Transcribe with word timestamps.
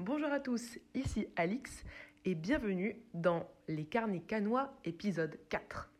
Bonjour 0.00 0.30
à 0.30 0.38
tous, 0.38 0.78
ici 0.94 1.26
Alix 1.34 1.84
et 2.24 2.36
bienvenue 2.36 3.02
dans 3.14 3.48
Les 3.66 3.84
Carnets 3.84 4.20
Canois 4.20 4.72
épisode 4.84 5.36
4. 5.48 5.90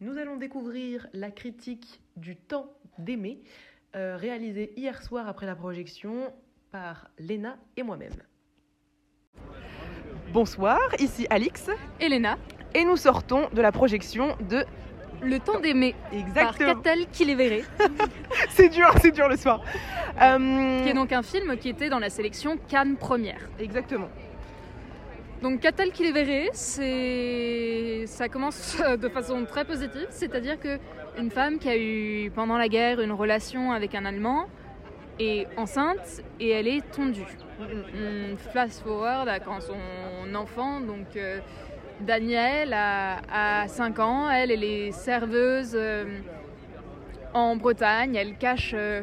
Nous 0.00 0.18
allons 0.18 0.36
découvrir 0.36 1.06
la 1.14 1.30
critique 1.30 2.02
du 2.18 2.36
temps 2.36 2.76
d'aimer, 2.98 3.42
euh, 3.94 4.18
réalisée 4.18 4.74
hier 4.78 5.02
soir 5.02 5.28
après 5.28 5.46
la 5.46 5.56
projection 5.56 6.30
par 6.70 7.10
Léna 7.18 7.58
et 7.78 7.82
moi-même. 7.82 8.22
Bonsoir, 10.36 10.78
ici 10.98 11.26
Alix 11.30 11.70
Elena, 11.98 12.36
et 12.74 12.84
nous 12.84 12.98
sortons 12.98 13.48
de 13.54 13.62
la 13.62 13.72
projection 13.72 14.36
de 14.50 14.66
Le 15.22 15.38
temps 15.38 15.60
d'aimer 15.60 15.94
par 16.10 16.20
Exactement. 16.20 16.74
Catel 16.74 17.06
qui 17.10 17.24
les 17.24 17.34
verrait, 17.34 17.64
C'est 18.50 18.68
dur, 18.68 18.86
c'est 19.00 19.12
dur 19.12 19.30
le 19.30 19.38
soir. 19.38 19.62
Euh, 20.20 20.82
qui 20.82 20.90
est 20.90 20.92
donc 20.92 21.10
un 21.12 21.22
film 21.22 21.56
qui 21.56 21.70
était 21.70 21.88
dans 21.88 22.00
la 22.00 22.10
sélection 22.10 22.58
Cannes 22.68 22.96
première. 22.96 23.48
Exactement. 23.58 24.10
Donc 25.40 25.60
Catel 25.60 25.90
verrait, 26.12 26.50
c'est 26.52 28.04
ça 28.04 28.28
commence 28.28 28.76
de 29.00 29.08
façon 29.08 29.42
très 29.46 29.64
positive, 29.64 30.08
c'est-à-dire 30.10 30.60
que 30.60 30.78
une 31.18 31.30
femme 31.30 31.58
qui 31.58 31.70
a 31.70 31.78
eu 31.78 32.30
pendant 32.34 32.58
la 32.58 32.68
guerre 32.68 33.00
une 33.00 33.12
relation 33.12 33.72
avec 33.72 33.94
un 33.94 34.04
Allemand 34.04 34.48
est 35.18 35.46
enceinte 35.56 36.22
et 36.40 36.50
elle 36.50 36.68
est 36.68 36.82
tondue. 36.92 37.24
On 37.60 38.36
flash 38.36 38.72
forward 38.84 39.28
à 39.28 39.40
quand 39.40 39.60
son 39.60 40.34
enfant, 40.34 40.80
donc 40.80 41.16
euh, 41.16 41.40
a, 42.72 43.62
a 43.62 43.68
5 43.68 43.98
ans. 43.98 44.30
Elle, 44.30 44.50
est 44.62 44.92
serveuse 44.92 45.72
euh, 45.74 46.04
en 47.32 47.56
Bretagne. 47.56 48.14
Elle 48.14 48.36
cache 48.36 48.72
euh, 48.74 49.02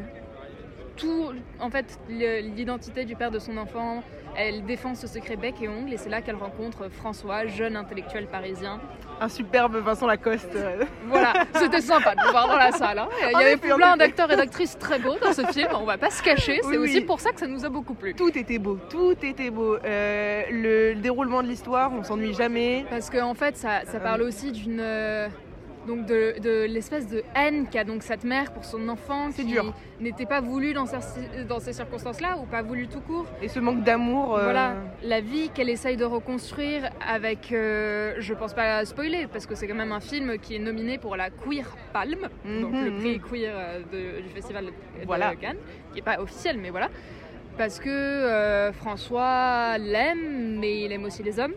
tout, 0.96 1.32
en 1.60 1.70
fait, 1.70 1.98
l'identité 2.08 3.04
du 3.04 3.16
père 3.16 3.30
de 3.30 3.38
son 3.38 3.56
enfant. 3.56 4.02
Elle 4.36 4.64
défend 4.64 4.94
ce 4.94 5.06
secret 5.06 5.36
bec 5.36 5.54
et 5.62 5.68
ongle 5.68 5.92
et 5.92 5.96
c'est 5.96 6.08
là 6.08 6.20
qu'elle 6.20 6.34
rencontre 6.36 6.88
François, 6.90 7.46
jeune 7.46 7.76
intellectuel 7.76 8.26
parisien. 8.26 8.80
Un 9.20 9.28
superbe 9.28 9.76
Vincent 9.76 10.06
Lacoste. 10.08 10.54
euh, 10.56 10.84
Voilà, 11.06 11.32
c'était 11.54 11.80
sympa 11.80 12.14
de 12.16 12.20
le 12.24 12.30
voir 12.32 12.48
dans 12.48 12.56
la 12.56 12.72
salle. 12.72 12.98
hein. 12.98 13.08
Il 13.22 13.30
y 13.32 13.34
En 13.36 13.38
avait 13.38 13.52
effet, 13.52 13.68
plein 13.74 13.96
d'acteurs 13.96 14.30
et 14.32 14.36
d'actrices 14.36 14.76
très 14.76 14.98
beaux 14.98 15.14
dans 15.22 15.32
ce 15.32 15.42
film, 15.52 15.68
on 15.74 15.84
va 15.84 15.98
pas 15.98 16.10
se 16.10 16.20
cacher. 16.22 16.58
C'est 16.62 16.68
Oui, 16.68 16.76
aussi 16.78 16.98
oui. 16.98 17.04
pour 17.04 17.20
ça 17.20 17.30
que 17.30 17.38
ça 17.38 17.46
nous 17.46 17.64
a 17.64 17.68
beaucoup 17.68 17.94
plu. 17.94 18.14
Tout 18.14 18.36
était 18.36 18.58
beau, 18.58 18.78
tout 18.90 19.14
était 19.22 19.50
beau. 19.50 19.76
Euh, 19.84 20.42
le, 20.50 20.94
le 20.94 21.00
déroulement 21.00 21.42
de 21.42 21.48
l'histoire, 21.48 21.92
on 21.92 22.02
s'ennuie 22.02 22.34
jamais. 22.34 22.84
Parce 22.90 23.10
qu'en 23.10 23.30
en 23.30 23.34
fait, 23.34 23.56
ça, 23.56 23.84
ça 23.84 24.00
parle 24.00 24.22
aussi 24.22 24.50
d'une. 24.50 24.80
Donc 25.86 26.06
de, 26.06 26.38
de 26.40 26.64
l'espèce 26.66 27.06
de 27.08 27.22
haine 27.36 27.66
qu'a 27.70 27.84
donc 27.84 28.02
cette 28.02 28.24
mère 28.24 28.52
pour 28.52 28.64
son 28.64 28.88
enfant 28.88 29.30
qui 29.32 29.54
n'était 30.00 30.26
pas 30.26 30.40
voulu 30.40 30.72
dans, 30.72 30.86
ces- 30.86 31.44
dans 31.48 31.60
ces 31.60 31.72
circonstances-là 31.72 32.36
ou 32.42 32.46
pas 32.46 32.62
voulu 32.62 32.88
tout 32.88 33.00
court. 33.00 33.26
Et 33.42 33.48
ce 33.48 33.60
manque 33.60 33.82
d'amour. 33.84 34.36
euh, 34.36 34.44
Voilà, 34.44 34.74
la 35.02 35.20
vie 35.20 35.50
qu'elle 35.54 35.68
essaye 35.70 35.96
de 35.96 36.04
reconstruire 36.04 36.90
avec, 37.06 37.52
euh, 37.52 38.14
je 38.18 38.34
pense 38.34 38.54
pas 38.54 38.84
spoiler, 38.84 39.26
parce 39.32 39.46
que 39.46 39.54
c'est 39.54 39.66
quand 39.68 39.74
même 39.74 39.92
un 39.92 40.00
film 40.00 40.38
qui 40.38 40.56
est 40.56 40.58
nominé 40.58 40.98
pour 40.98 41.16
la 41.16 41.30
Queer 41.30 41.66
Palme, 41.92 42.28
donc 42.44 42.72
Mhm, 42.72 42.84
le 42.84 42.90
prix 42.92 43.18
mhm. 43.18 43.20
queer 43.30 43.52
euh, 43.54 43.78
de- 43.92 44.22
du 44.22 44.28
festival 44.30 44.64
de, 44.66 44.70
de 44.70 45.06
Voilà. 45.06 45.34
Cannes, 45.36 45.58
qui 45.92 45.98
est 46.00 46.02
pas 46.02 46.20
officiel, 46.20 46.58
mais 46.58 46.70
voilà. 46.70 46.88
Parce 47.56 47.78
que 47.78 47.88
euh, 47.88 48.72
François 48.72 49.78
l'aime, 49.78 50.58
mais 50.58 50.82
il 50.82 50.92
aime 50.92 51.04
aussi 51.04 51.22
les 51.22 51.38
hommes. 51.38 51.54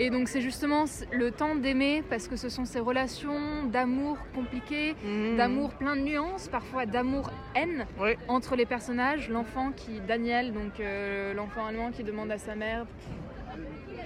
Et 0.00 0.10
donc 0.10 0.28
c'est 0.28 0.40
justement 0.40 0.86
le 1.12 1.30
temps 1.30 1.54
d'aimer, 1.54 2.02
parce 2.10 2.26
que 2.26 2.34
ce 2.34 2.48
sont 2.48 2.64
ces 2.64 2.80
relations 2.80 3.62
d'amour 3.64 4.18
compliquées, 4.34 4.96
mhm. 5.04 5.36
d'amour 5.36 5.70
plein 5.74 5.94
de 5.94 6.00
nuances, 6.00 6.48
parfois 6.48 6.84
d'amour-haine 6.84 7.86
entre 8.26 8.56
les 8.56 8.66
personnages. 8.66 9.28
L'enfant 9.30 9.70
qui, 9.70 10.00
Daniel, 10.00 10.52
donc 10.52 10.80
euh, 10.80 11.32
l'enfant 11.34 11.66
allemand 11.66 11.92
qui 11.92 12.02
demande 12.02 12.30
à 12.32 12.38
sa 12.38 12.54
mère 12.56 12.86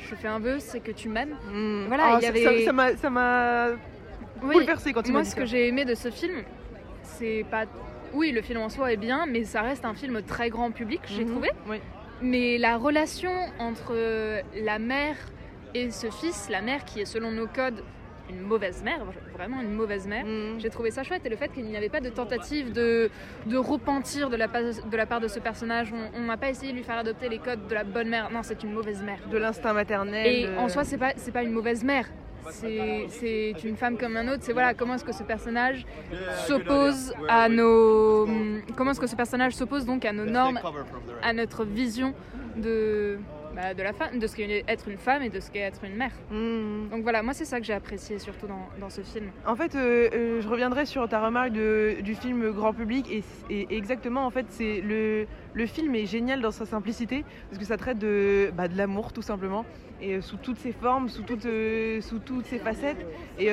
Je 0.01 0.15
fais 0.15 0.29
un 0.29 0.39
vœu, 0.39 0.57
c'est 0.59 0.81
que 0.81 0.93
tu 0.93 1.09
m'aimes. 1.09 1.37
Mhm. 1.51 1.85
Voilà, 1.89 2.03
Ah, 2.07 2.19
il 2.21 2.25
y 2.25 2.27
avait- 2.27 2.65
ça- 2.65 2.73
m'a- 2.73 2.97
ça 2.97 3.09
m'a 3.11 3.69
Oui, 4.43 4.53
bouleversé 4.55 4.93
quand 4.93 5.07
m'a 5.07 5.13
moi 5.13 5.23
dit 5.23 5.29
ce 5.31 5.35
ça. 5.35 5.41
que 5.41 5.47
j'ai 5.47 5.69
aimé 5.69 5.85
de 5.87 5.95
ce 5.95 6.11
film, 6.11 6.43
c'est 7.03 7.45
pas. 7.51 7.65
Oui, 8.13 8.31
le 8.33 8.43
film 8.43 8.61
en 8.61 8.69
soi 8.69 8.93
est 8.93 8.97
bien, 8.99 9.25
mais 9.27 9.45
ça 9.45 9.63
reste 9.63 9.85
un 9.87 9.95
film 9.95 10.21
très 10.23 10.51
grand 10.51 10.71
public, 10.71 11.01
j'ai 11.07 11.25
Mhm. 11.25 11.31
trouvé. 11.33 11.51
Oui. 11.69 11.79
Mais 12.21 12.59
la 12.59 12.77
relation 12.77 13.33
entre 13.59 13.95
la 14.63 14.79
mère 14.79 15.17
et 15.75 15.91
ce 15.91 16.09
fils, 16.11 16.49
la 16.51 16.61
mère 16.63 16.85
qui 16.85 17.01
est 17.01 17.05
selon 17.05 17.31
nos 17.31 17.47
codes 17.47 17.83
une 18.31 18.41
mauvaise 18.43 18.83
mère, 18.83 18.99
vraiment 19.35 19.59
une 19.63 19.73
mauvaise 19.73 20.07
mère, 20.07 20.27
Mhm. 20.27 20.61
J'ai 20.61 20.69
trouvé 20.69 20.91
ça 20.91 21.03
chouette 21.03 21.25
et 21.25 21.31
le 21.31 21.37
fait 21.37 21.49
qu'il 21.49 21.65
n'y 21.65 21.79
avait 21.79 21.89
pas 21.89 22.01
de 22.01 22.11
tentative 22.11 22.73
de, 22.73 23.09
de 23.47 23.57
repentir 23.57 24.29
de 24.29 24.37
la, 24.37 24.49
pa- 24.49 24.61
de 24.63 24.97
la 24.99 25.07
part 25.07 25.21
de 25.21 25.29
ce 25.29 25.39
personnage. 25.41 25.95
On- 26.15 26.21
n'a 26.21 26.37
pas 26.37 26.51
essayé 26.51 26.73
de 26.73 26.77
lui 26.77 26.85
faire 26.85 26.99
adopter 26.99 27.31
les 27.31 27.39
codes 27.39 27.67
de 27.69 27.75
la 27.75 27.85
bonne 27.85 28.11
mère. 28.11 28.31
Non, 28.31 28.41
c'est 28.43 28.63
une 28.63 28.73
mauvaise 28.75 29.03
mère. 29.03 29.19
De 29.31 29.39
l'instinct 29.39 29.73
maternel. 29.73 30.27
Et 30.27 30.49
en 30.59 30.69
soi, 30.69 30.85
c'est 30.85 30.99
pas, 30.99 31.13
pas 31.33 31.43
une 31.43 31.53
mauvaise 31.53 31.83
mère. 31.83 32.07
C'est 32.51 33.07
c'est 33.09 33.55
une 33.65 33.77
femme 33.77 33.97
comme 33.99 34.17
un 34.17 34.29
autre. 34.29 34.43
C'est 34.43 34.53
voilà, 34.53 34.75
comment 34.75 34.95
est-ce 34.95 35.05
que 35.05 35.13
ce 35.13 35.23
personnage 35.23 35.87
s'oppose 36.47 37.13
à 37.29 37.49
nos. 37.49 38.27
Comment 38.77 38.91
est-ce 38.93 39.01
que 39.01 39.07
ce 39.07 39.17
personnage 39.17 39.55
s'oppose 39.55 39.85
donc 39.87 40.05
à 40.05 40.13
nos 40.13 40.25
normes, 40.25 40.61
à 41.23 41.33
notre 41.33 41.65
vision 41.65 42.15
de, 42.57 43.19
bah, 43.59 43.75
de 43.75 43.83
la 43.83 43.93
femme, 43.93 44.21
de 44.21 44.27
ce 44.29 44.37
qu'est 44.37 44.65
être 44.69 44.87
une 44.87 44.99
femme 44.99 45.23
et 45.25 45.31
de 45.31 45.41
ce 45.41 45.51
qu'est 45.51 45.59
être 45.59 45.83
une 45.83 45.97
mère. 45.97 46.13
Mhm. 46.31 46.91
Donc 46.93 47.03
voilà, 47.03 47.25
moi 47.25 47.35
c'est 47.35 47.45
ça 47.45 47.59
que 47.59 47.67
j'ai 47.67 47.73
apprécié 47.73 48.21
surtout 48.21 48.47
dans, 48.47 48.69
dans 48.79 48.89
ce 48.89 49.01
film. 49.01 49.31
En 49.45 49.57
fait, 49.57 49.75
euh, 49.75 50.09
euh, 50.15 50.41
je 50.41 50.49
reviendrai 50.49 50.87
sur 50.87 51.09
ta 51.09 51.21
remarque 51.21 51.51
de- 51.51 51.97
du 52.01 52.15
film 52.15 52.53
grand 52.53 52.73
public 52.73 53.11
et, 53.11 53.25
et 53.51 53.77
exactement, 53.77 54.25
en 54.27 54.31
fait, 54.31 54.47
c'est 54.51 54.81
le, 54.81 55.27
le 55.55 55.67
film 55.67 55.93
est 55.97 56.07
génial 56.07 56.41
dans 56.41 56.53
sa 56.53 56.67
simplicité 56.67 57.25
parce 57.51 57.59
que 57.59 57.65
ça 57.67 57.77
traite 57.77 57.99
de, 57.99 58.53
bah, 58.55 58.69
de 58.69 58.77
l'amour 58.77 59.13
tout 59.13 59.23
simplement 59.23 59.65
et 60.01 60.15
euh, 60.15 60.21
sous 60.21 60.37
toutes 60.37 60.59
ses 60.59 60.71
formes, 60.73 61.09
sous 61.09 61.23
toutes, 61.23 61.43
sous 62.01 62.19
toutes 62.21 62.47
ses 62.47 62.61
facettes 62.61 63.05
et, 63.41 63.49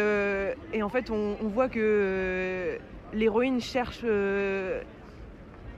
et 0.73 0.83
en 0.83 0.89
fait, 0.89 1.09
on, 1.09 1.35
on 1.41 1.47
voit 1.47 1.67
que 1.69 2.77
l'héroïne 3.13 3.59
cherche 3.59 4.01
euh, 4.03 4.81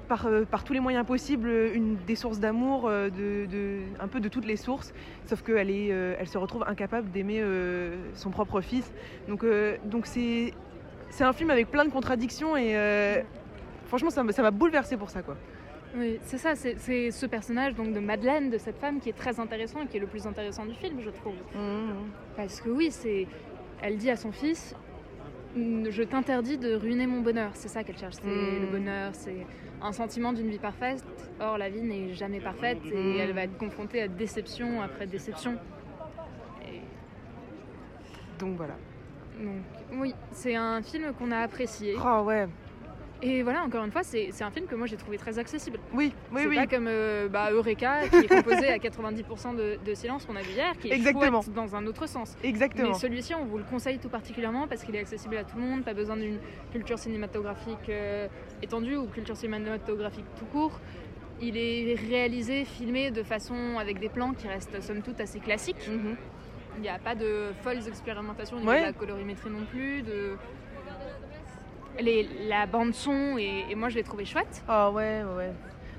par, 0.07 0.25
euh, 0.27 0.43
par 0.45 0.63
tous 0.63 0.73
les 0.73 0.79
moyens 0.79 1.05
possibles 1.05 1.49
une, 1.73 1.97
des 2.07 2.15
sources 2.15 2.39
d'amour, 2.39 2.87
euh, 2.87 3.09
de, 3.09 3.45
de- 3.45 3.79
un 3.99 4.07
peu 4.07 4.19
de 4.19 4.29
toutes 4.29 4.45
les 4.45 4.55
sources, 4.55 4.93
sauf 5.25 5.41
qu'elle 5.41 5.69
est, 5.69 5.91
euh, 5.91 6.15
elle 6.19 6.27
se 6.27 6.37
retrouve 6.37 6.63
incapable 6.67 7.11
d'aimer 7.11 7.39
euh, 7.41 7.95
son 8.13 8.29
propre 8.29 8.61
fils. 8.61 8.91
Donc, 9.27 9.43
euh, 9.43 9.77
donc 9.85 10.05
c'est, 10.07 10.53
c'est 11.09 11.23
un 11.23 11.33
film 11.33 11.49
avec 11.51 11.69
plein 11.69 11.85
de 11.85 11.91
contradictions 11.91 12.55
et 12.57 12.75
euh, 12.77 13.21
franchement, 13.87 14.09
ça 14.09 14.23
m'a, 14.23 14.31
ça 14.31 14.41
m'a 14.41 14.51
bouleversé 14.51 14.97
pour 14.97 15.09
ça. 15.09 15.21
Quoi. 15.21 15.35
Oui, 15.95 16.19
c'est 16.23 16.37
ça, 16.37 16.55
c'est 16.55 16.75
c'est 16.77 17.11
ce 17.11 17.25
personnage 17.25 17.73
donc 17.73 17.93
de 17.93 17.99
Madeleine, 17.99 18.49
de 18.49 18.57
cette 18.57 18.77
femme 18.77 18.99
qui 18.99 19.09
est 19.09 19.13
très 19.17 19.39
intéressant 19.39 19.81
et 19.83 19.87
qui 19.87 19.97
est 19.97 20.01
le 20.01 20.07
plus 20.07 20.27
intéressant 20.27 20.65
du 20.65 20.73
film, 20.73 20.99
je 21.03 21.09
trouve. 21.09 21.35
Parce 22.35 22.61
que 22.61 22.69
oui, 22.69 22.89
c'est, 22.91 23.25
elle 23.81 23.97
dit 23.97 24.09
à 24.09 24.15
son 24.17 24.31
fils, 24.31 24.75
je 25.55 26.03
t'interdis 26.03 26.57
de 26.57 26.75
ruiner 26.75 27.07
mon 27.07 27.21
bonheur. 27.21 27.51
C'est 27.53 27.69
ça 27.69 27.83
qu'elle 27.83 27.97
cherche, 27.97 28.15
c'est 28.21 28.27
Mm. 28.27 28.61
le 28.61 28.67
bonheur, 28.67 29.09
c'est 29.13 29.45
un 29.81 29.91
sentiment 29.91 30.33
d'une 30.33 30.49
vie 30.49 30.59
parfaite. 30.59 31.03
Or, 31.39 31.57
la 31.57 31.69
vie 31.69 31.81
n'est 31.81 32.13
jamais 32.13 32.39
parfaite 32.39 32.79
et 32.85 32.95
Mm. 32.95 33.17
elle 33.19 33.33
va 33.33 33.43
être 33.43 33.57
confrontée 33.57 34.01
à 34.01 34.07
déception 34.07 34.81
après 34.81 35.05
déception. 35.07 35.55
Et 36.65 36.81
Donc 38.39 38.57
voilà. 38.57 38.75
donc, 39.39 39.61
oui, 39.93 40.15
c'est 40.31 40.55
un 40.55 40.81
film 40.81 41.13
qu'on 41.13 41.31
a 41.31 41.39
apprécié. 41.39 41.95
Oh 42.03 42.21
ouais. 42.25 42.47
Et 43.21 43.41
voilà, 43.41 43.63
encore 43.63 43.83
une 43.83 43.91
fois, 43.91 44.03
c'est 44.03 44.29
un 44.41 44.51
film 44.51 44.67
que 44.67 44.75
moi 44.75 44.85
j'ai 44.85 44.95
trouvé 44.95 45.17
très 45.17 45.39
accessible. 45.39 45.79
Oui, 45.93 46.13
oui, 46.31 46.41
c'est 46.43 46.47
oui. 46.47 46.55
pas 46.55 46.67
comme 46.67 46.85
euh, 46.87 47.27
bah, 47.27 47.51
Eureka 47.51 48.07
qui 48.09 48.17
est 48.17 48.27
composé 48.27 48.67
à 48.69 48.77
90% 48.77 49.55
de, 49.55 49.79
de 49.83 49.93
silence 49.95 50.25
qu'on 50.25 50.35
a 50.35 50.41
vu 50.41 50.51
hier, 50.51 50.77
qui 50.79 50.89
est 50.89 50.95
Exactement. 50.95 51.41
dans 51.55 51.75
un 51.75 51.85
autre 51.87 52.07
sens. 52.07 52.35
Exactement. 52.43 52.89
Mais 52.89 52.93
celui-ci, 52.93 53.33
on 53.33 53.45
vous 53.45 53.57
le 53.57 53.63
conseille 53.63 53.97
tout 53.97 54.09
particulièrement 54.09 54.67
parce 54.67 54.83
qu'il 54.83 54.95
est 54.95 54.99
accessible 54.99 55.35
à 55.37 55.43
tout 55.43 55.57
le 55.57 55.63
monde, 55.63 55.83
pas 55.83 55.95
besoin 55.95 56.15
d'une 56.15 56.37
culture 56.71 56.99
cinématographique 56.99 57.89
euh, 57.89 58.27
étendue 58.61 58.95
ou 58.97 59.07
culture 59.07 59.35
cinématographique 59.35 60.25
tout 60.37 60.45
court. 60.45 60.79
Il 61.41 61.57
est 61.57 61.95
réalisé, 62.09 62.65
filmé 62.65 63.09
de 63.11 63.23
façon 63.23 63.77
avec 63.79 63.99
des 63.99 64.09
plans 64.09 64.33
qui 64.33 64.47
restent 64.47 64.81
somme 64.81 65.01
toute 65.01 65.19
assez 65.19 65.39
classiques. 65.39 65.87
Mhm. 65.87 66.15
Il 66.77 66.81
n'y 66.81 66.89
a 66.89 66.99
pas 66.99 67.15
de 67.15 67.47
folles 67.63 67.87
expérimentations 67.87 68.57
au 68.57 68.59
niveau 68.59 68.71
Ouais. 68.71 68.81
de 68.81 68.85
la 68.85 68.93
colorimétrie 68.93 69.49
non 69.49 69.65
plus. 69.65 70.03
De... 70.03 70.35
Les, 71.99 72.27
la 72.47 72.65
bande 72.65 72.93
son 72.93 73.37
et, 73.37 73.65
et 73.69 73.75
moi 73.75 73.89
je 73.89 73.95
l'ai 73.95 74.03
trouvé 74.03 74.25
chouette. 74.25 74.63
Ah 74.67 74.91
ouais, 74.91 75.23
ouais, 75.23 75.35
ouais. 75.37 75.51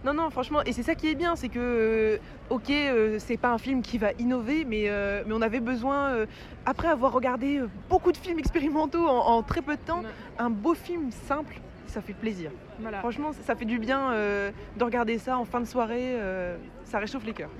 Non, 0.04 0.14
non, 0.14 0.30
franchement, 0.30 0.62
et 0.64 0.72
c'est 0.72 0.84
ça 0.84 0.94
qui 0.94 1.10
est 1.10 1.16
bien, 1.16 1.34
c'est 1.34 1.48
que, 1.48 1.58
euh, 1.58 2.18
ok, 2.50 2.70
euh, 2.70 3.16
c'est 3.18 3.36
pas 3.36 3.50
un 3.50 3.58
film 3.58 3.82
qui 3.82 3.98
va 3.98 4.12
innover, 4.20 4.64
mais, 4.64 4.84
euh, 4.88 5.24
mais 5.26 5.34
on 5.34 5.42
avait 5.42 5.58
besoin, 5.58 6.10
euh, 6.12 6.26
après 6.66 6.86
avoir 6.86 7.12
regardé 7.12 7.60
beaucoup 7.90 8.12
de 8.12 8.16
films 8.16 8.38
expérimentaux 8.38 9.08
en, 9.08 9.26
en 9.26 9.42
très 9.42 9.60
peu 9.60 9.74
de 9.74 9.80
temps, 9.80 10.02
un 10.38 10.50
beau 10.50 10.74
film 10.74 11.10
simple, 11.10 11.56
ça 11.88 12.00
fait 12.00 12.12
plaisir. 12.12 12.52
Voilà. 12.78 13.00
Franchement, 13.00 13.32
ça 13.42 13.56
fait 13.56 13.64
du 13.64 13.80
bien 13.80 14.12
de 14.12 14.84
regarder 14.84 15.18
ça 15.18 15.36
en 15.36 15.44
fin 15.44 15.60
de 15.60 15.66
soirée, 15.66 16.14
ça 16.84 17.00
réchauffe 17.00 17.24
les 17.26 17.32
cœurs. 17.32 17.50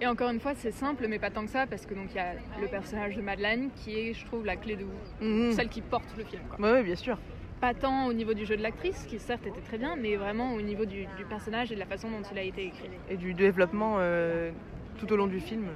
Et 0.00 0.06
encore 0.06 0.30
une 0.30 0.38
fois, 0.38 0.52
c'est 0.56 0.70
simple, 0.70 1.06
mais 1.08 1.18
pas 1.18 1.30
tant 1.30 1.42
que 1.44 1.50
ça, 1.50 1.66
parce 1.66 1.84
que 1.84 1.94
donc 1.94 2.10
il 2.10 2.16
y 2.16 2.20
a 2.20 2.34
le 2.60 2.68
personnage 2.68 3.16
de 3.16 3.22
Madeleine 3.22 3.70
qui 3.74 3.98
est, 3.98 4.14
je 4.14 4.24
trouve, 4.24 4.46
la 4.46 4.54
clé 4.54 4.76
de 4.76 4.86
Mhm. 5.20 5.50
celle 5.50 5.68
qui 5.68 5.80
porte 5.80 6.14
le 6.16 6.22
film. 6.22 6.42
ouais, 6.60 6.84
bien 6.84 6.94
sûr. 6.94 7.18
Pas 7.60 7.74
tant 7.74 8.06
au 8.06 8.12
niveau 8.12 8.34
du 8.34 8.46
jeu 8.46 8.56
de 8.56 8.62
l'actrice, 8.62 9.04
qui 9.08 9.18
certes 9.18 9.46
était 9.46 9.60
très 9.60 9.78
bien, 9.78 9.96
mais 9.96 10.14
vraiment 10.16 10.52
au 10.54 10.60
niveau 10.60 10.84
du, 10.84 11.06
du 11.16 11.24
personnage 11.28 11.72
et 11.72 11.74
de 11.74 11.80
la 11.80 11.86
façon 11.86 12.08
dont 12.10 12.22
il 12.30 12.38
a 12.38 12.42
été 12.42 12.66
écrit. 12.66 12.88
Et 13.10 13.16
du 13.16 13.34
développement 13.34 13.96
euh, 13.98 14.52
tout 14.98 15.12
au 15.12 15.16
long 15.16 15.26
du 15.26 15.40
film. 15.40 15.66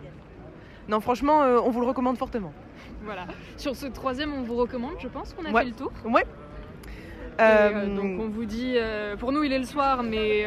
Non, 0.89 1.01
franchement, 1.01 1.43
euh, 1.43 1.59
on 1.61 1.71
vous 1.71 1.81
le 1.81 1.87
recommande 1.87 2.17
fortement. 2.19 2.53
Voilà. 3.03 3.27
Sur 3.57 3.75
ce 3.75 3.87
troisième, 3.87 4.33
on 4.33 4.43
vous 4.43 4.55
recommande, 4.57 4.95
je 5.01 5.09
pense 5.09 5.35
qu'on 5.35 5.45
a 5.45 5.51
Ouais. 5.51 5.63
fait 5.65 5.71
le 5.71 5.75
tour. 5.75 5.93
Ouais. 6.05 6.23
Et, 6.23 7.41
Euh, 7.41 7.87
donc 7.97 8.21
on 8.21 8.29
vous 8.29 8.45
dit, 8.45 8.77
pour 9.19 9.33
nous 9.33 9.43
il 9.43 9.53
est 9.53 9.59
le 9.59 9.65
soir, 9.65 10.03
mais 10.05 10.45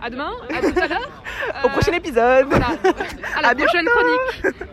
à 0.00 0.08
demain, 0.10 0.32
à 0.48 0.60
tout 0.60 0.78
à 0.80 0.88
l'heure. 0.88 1.22
Au 1.64 1.68
prochain 1.68 1.92
épisode 1.92 2.46
Voilà. 2.46 2.68
À 3.36 3.42
la 3.42 3.48
À 3.48 3.54
prochaine 3.54 3.84
chronique. 3.86 4.56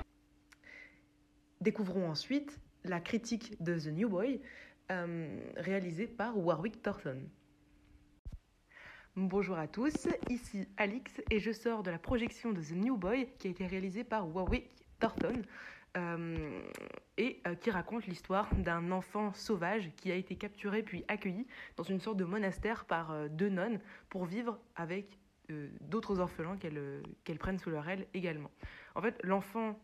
Découvrons 1.61 2.09
ensuite 2.09 2.59
la 2.85 2.99
critique 2.99 3.55
de 3.61 3.77
The 3.77 3.87
New 3.87 4.09
Boy, 4.09 4.39
euh, 4.91 5.39
réalisée 5.55 6.05
par 6.05 6.37
Warwick 6.37 6.81
Thornton. 6.81 7.21
Bonjour 9.15 9.57
à 9.57 9.67
tous, 9.67 10.09
ici 10.29 10.67
Alix 10.75 11.21
et 11.29 11.39
je 11.39 11.51
sors 11.51 11.81
de 11.81 11.91
la 11.91 11.97
projection 11.97 12.51
de 12.51 12.61
The 12.61 12.73
New 12.73 12.97
Boy 12.97 13.29
qui 13.39 13.47
a 13.47 13.51
été 13.51 13.65
réalisée 13.65 14.03
par 14.03 14.27
Warwick 14.35 14.69
Thornton 14.99 15.43
euh, 15.95 16.61
et 17.17 17.41
euh, 17.47 17.55
qui 17.55 17.71
raconte 17.71 18.05
l'histoire 18.05 18.53
d'un 18.55 18.91
enfant 18.91 19.31
sauvage 19.33 19.91
qui 19.95 20.11
a 20.11 20.15
été 20.15 20.35
capturé 20.35 20.83
puis 20.83 21.05
accueilli 21.07 21.47
dans 21.77 21.83
une 21.83 22.01
sorte 22.01 22.17
de 22.17 22.25
monastère 22.25 22.83
par 22.83 23.29
deux 23.29 23.49
nonnes 23.49 23.79
pour 24.09 24.25
vivre 24.25 24.59
avec 24.75 25.17
d'autres 25.81 26.19
orphelins 26.19 26.57
qu'elles 26.57 27.03
qu'elles 27.23 27.39
prennent 27.39 27.59
sous 27.59 27.69
leur 27.69 27.87
aile 27.87 28.07
également. 28.13 28.51
En 28.95 29.01
fait, 29.01 29.17
l'enfant 29.23 29.79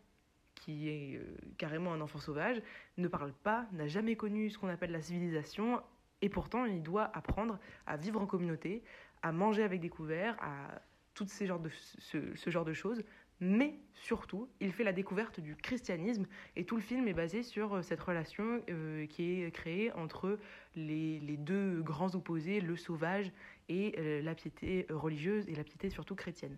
qui 0.59 0.89
est 0.89 1.18
euh, 1.18 1.38
carrément 1.57 1.94
un 1.94 2.01
enfant 2.01 2.19
sauvage, 2.19 2.62
ne 2.98 3.07
parle 3.07 3.31
pas, 3.31 3.68
n'a 3.71 3.88
jamais 3.88 4.15
connu 4.15 4.50
ce 4.50 4.57
qu'on 4.57 4.68
appelle 4.68 4.92
la 4.92 5.01
civilisation, 5.01 5.81
et 6.21 6.30
pourtant 6.30 6.65
il 6.65 6.81
doit 6.81 7.09
apprendre 7.15 7.59
à 7.86 7.98
vivre 7.98 8.21
en 8.21 8.25
communauté, 8.25 8.83
à 9.21 9.31
manger 9.31 9.63
avec 9.63 9.80
des 9.80 9.89
couverts, 9.89 10.36
à 10.42 10.81
tout 11.13 11.25
ces 11.27 11.48
genres 11.48 11.59
de, 11.59 11.69
ce, 11.69 12.50
genre 12.50 12.65
de 12.65 12.74
choses. 12.74 13.04
Mais 13.39 13.80
surtout, 13.94 14.50
il 14.59 14.71
fait 14.71 14.83
la 14.83 14.94
découverte 14.94 15.39
du 15.39 15.56
christianisme 15.56 16.25
et 16.56 16.65
tout 16.65 16.75
le 16.75 16.81
film 16.81 17.07
est 17.07 17.13
basé 17.13 17.44
sur 17.44 17.75
euh, 17.75 17.81
cette 17.83 18.01
relation 18.01 18.63
euh, 18.69 19.06
qui 19.06 19.44
est 19.44 19.51
créée 19.51 19.92
entre 19.92 20.39
les, 20.75 21.19
les 21.19 21.38
deux 21.38 21.81
grands 21.83 22.15
opposés, 22.15 22.62
le 22.62 22.75
sauvage 22.75 23.31
et 23.69 24.21
la 24.24 24.33
piété 24.33 24.88
religieuse 24.89 25.48
et 25.50 25.54
la 25.54 25.65
piété 25.65 25.89
surtout 25.89 26.15
chrétienne. 26.15 26.57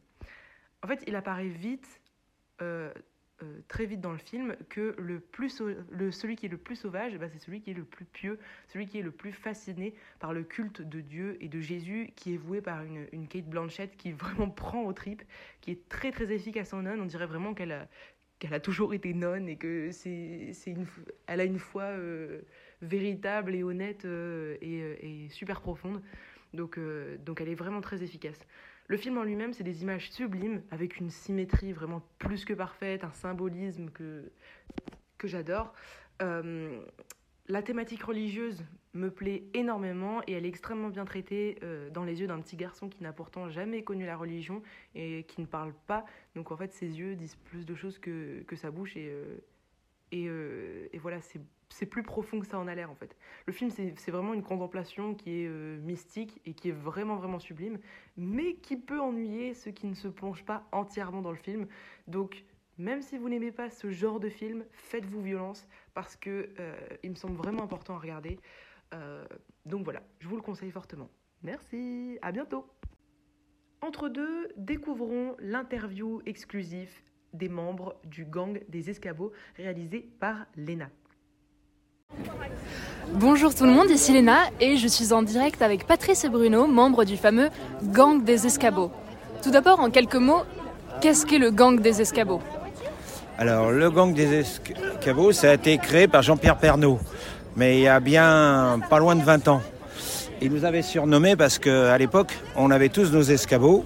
En 0.84 0.88
fait, 0.88 1.04
il 1.08 1.16
apparaît 1.16 1.48
vite 1.48 2.00
euh, 3.42 3.60
très 3.68 3.86
vite 3.86 4.02
dans 4.02 4.12
le 4.12 4.18
film 4.18 4.56
que 4.70 4.96
le 4.98 5.20
plus 5.20 5.62
le, 5.92 6.12
celui 6.12 6.36
qui 6.36 6.46
est 6.46 6.50
le 6.50 6.58
plus 6.58 6.76
sauvage, 6.76 7.18
bah, 7.18 7.30
c'est 7.30 7.40
celui 7.40 7.62
qui 7.62 7.72
est 7.72 7.74
le 7.74 7.86
plus 7.86 8.06
pieux, 8.06 8.40
celui 8.68 8.88
qui 8.88 9.00
est 9.00 9.02
le 9.02 9.12
plus 9.12 9.32
fasciné 9.32 9.94
par 10.20 10.34
le 10.34 10.44
culte 10.44 10.82
de 10.82 11.00
Dieu 11.00 11.38
et 11.40 11.48
de 11.48 11.60
Jésus, 11.60 12.12
qui 12.16 12.34
est 12.34 12.38
voué 12.38 12.62
par 12.62 12.84
une, 12.84 13.28
Kate 13.28 13.46
Blanchett 13.46 13.96
qui 13.98 14.12
vraiment 14.14 14.50
prend 14.50 14.84
aux 14.84 14.94
tripes, 14.94 15.24
qui 15.62 15.72
est 15.72 15.88
très 15.90 16.12
très 16.12 16.32
efficace 16.32 16.74
en 16.74 16.82
nonne. 16.82 17.00
On 17.00 17.06
dirait 17.06 17.28
vraiment 17.28 17.54
qu'elle 17.54 17.72
a, 17.72 17.88
a 18.52 18.60
toujours 18.60 18.94
été 18.94 19.14
nonne 19.14 19.48
et 19.48 19.56
que 19.58 19.92
c'est, 19.92 20.54
une, 20.68 20.86
elle 21.28 21.40
a 21.40 21.46
une 21.46 21.60
foi 21.60 21.84
euh, 21.84 22.42
véritable 22.82 23.56
et 23.56 23.64
honnête 23.64 24.06
euh, 24.06 24.58
et, 24.62 25.26
et 25.26 25.30
super 25.30 25.62
profonde. 25.62 26.02
Donc, 26.54 26.80
donc 27.26 27.42
elle 27.42 27.50
est 27.50 27.56
vraiment 27.56 27.80
très 27.80 28.02
efficace. 28.02 28.40
Le 28.90 28.98
film 28.98 29.20
en 29.20 29.24
lui-même, 29.24 29.54
c'est 29.54 29.64
des 29.64 29.84
images 29.84 30.10
sublimes, 30.10 30.64
avec 30.72 30.98
une 30.98 31.12
symétrie 31.12 31.74
vraiment 31.74 32.02
plus 32.18 32.44
que 32.44 32.54
parfaite, 32.54 33.04
un 33.04 33.14
symbolisme 33.14 33.92
que, 33.92 34.32
j'adore. 35.24 35.74
Euh, 36.24 36.82
la 37.48 37.62
thématique 37.62 38.02
religieuse 38.02 38.66
me 38.96 39.12
plaît 39.12 39.44
énormément 39.54 40.24
et 40.26 40.34
elle 40.34 40.44
est 40.44 40.50
extrêmement 40.50 40.90
bien 40.90 41.06
traitée 41.06 41.60
euh, 41.62 41.92
dans 41.92 42.04
les 42.04 42.22
yeux 42.22 42.26
d'un 42.26 42.42
petit 42.42 42.58
garçon 42.58 42.90
qui 42.90 43.04
n'a 43.04 43.14
pourtant 43.14 43.48
jamais 43.48 43.84
connu 43.84 44.08
la 44.08 44.18
religion 44.18 44.64
et 44.96 45.24
qui 45.28 45.40
ne 45.42 45.46
parle 45.46 45.74
pas. 45.86 46.04
Donc 46.36 46.52
en 46.52 46.58
fait, 46.58 46.74
ses 46.74 46.98
yeux 46.98 47.16
disent 47.16 47.36
plus 47.36 47.68
de 47.68 47.76
choses 47.76 48.00
que, 48.00 48.42
que 48.48 48.56
sa 48.56 48.72
bouche 48.72 48.98
et, 48.98 49.10
euh, 49.12 49.38
et, 50.12 50.28
euh, 50.28 50.88
et 50.92 50.98
voilà, 50.98 51.20
c'est 51.22 51.86
plus 51.86 52.04
profond 52.04 52.40
que 52.40 52.48
ça 52.48 52.60
en 52.60 52.68
a 52.68 52.76
l'air 52.76 52.90
en 52.90 52.96
fait. 52.96 53.16
Le 53.46 53.54
film, 53.54 53.70
c'est 53.70 54.12
vraiment 54.12 54.34
une 54.34 54.44
contemplation 54.44 55.14
qui 55.16 55.42
est 55.42 55.48
euh, 55.48 55.80
mystique 55.82 56.42
et 56.46 56.54
qui 56.54 56.70
est 56.70 56.74
vraiment, 56.74 57.16
vraiment 57.16 57.40
sublime, 57.40 57.80
mais 58.18 58.56
qui 58.56 58.78
peut 58.78 59.00
ennuyer 59.00 59.54
ceux 59.54 59.72
qui 59.72 59.88
ne 59.88 59.96
se 59.96 60.08
plongent 60.08 60.46
pas 60.46 60.68
entièrement 60.72 61.22
dans 61.22 61.32
le 61.32 61.38
film. 61.38 61.68
Donc, 62.08 62.44
même 62.78 63.02
si 63.02 63.18
vous 63.18 63.30
n'aimez 63.30 63.52
pas 63.52 63.70
ce 63.70 63.92
genre 63.92 64.20
de 64.20 64.30
film, 64.30 64.66
faites-vous 64.72 65.22
violence 65.22 65.68
parce 65.94 66.16
que 66.16 66.50
euh, 66.60 66.80
il 67.04 67.12
me 67.12 67.16
semble 67.16 67.36
vraiment 67.36 67.64
important 67.64 67.96
à 67.96 68.00
regarder. 68.00 68.40
Donc 69.68 69.84
voilà, 69.84 70.02
je 70.20 70.28
vous 70.28 70.36
le 70.36 70.42
conseille 70.42 70.72
fortement. 70.72 71.12
Merci, 71.44 72.18
à 72.24 72.32
bientôt. 72.32 72.66
Entre 73.82 74.10
deux, 74.10 74.48
découvrons 74.58 75.36
l'interview 75.40 76.24
exclusive 76.26 76.90
des 77.34 77.50
membres 77.50 77.96
du 78.04 78.26
gang 78.26 78.60
des 78.70 78.90
escabeaux 78.90 79.32
réalisé 79.58 80.08
par 80.20 80.46
Lena. 80.56 80.90
Bonjour 83.14 83.54
tout 83.54 83.66
le 83.66 83.72
monde, 83.72 83.90
ici 83.90 84.14
Léna 84.14 84.38
et 84.60 84.78
je 84.78 84.88
suis 84.88 85.14
en 85.14 85.22
direct 85.22 85.62
avec 85.62 85.86
Patrice 85.86 86.24
et 86.24 86.30
Bruno, 86.30 86.68
membres 86.68 87.06
du 87.06 87.18
fameux 87.18 87.50
Gang 87.84 88.24
des 88.24 88.48
Escabeaux. 88.48 88.92
Tout 89.44 89.52
d'abord, 89.52 89.80
en 89.80 89.90
quelques 89.90 90.16
mots, 90.16 90.44
qu'est-ce 91.02 91.26
qu'est 91.26 91.38
le 91.38 91.52
Gang 91.52 91.80
des 91.80 92.02
Escabeaux? 92.02 92.42
Alors, 93.38 93.72
le 93.72 93.90
gang 93.90 94.14
des 94.14 94.40
escabeaux, 94.40 95.32
ça 95.32 95.52
a 95.52 95.54
été 95.54 95.78
créé 95.78 96.10
par 96.10 96.22
Jean-Pierre 96.22 96.58
Pernaud, 96.58 97.00
mais 97.56 97.78
il 97.78 97.84
y 97.84 97.88
a 97.88 98.02
bien 98.02 98.82
pas 98.90 99.00
loin 99.00 99.16
de 99.16 99.24
20 99.24 99.48
ans. 99.48 99.62
Il 100.42 100.52
nous 100.52 100.66
avait 100.66 100.82
surnommé 100.82 101.38
parce 101.38 101.58
qu'à 101.58 101.98
l'époque, 101.98 102.38
on 102.58 102.70
avait 102.70 102.90
tous 102.90 103.14
nos 103.14 103.22
escabeaux 103.22 103.86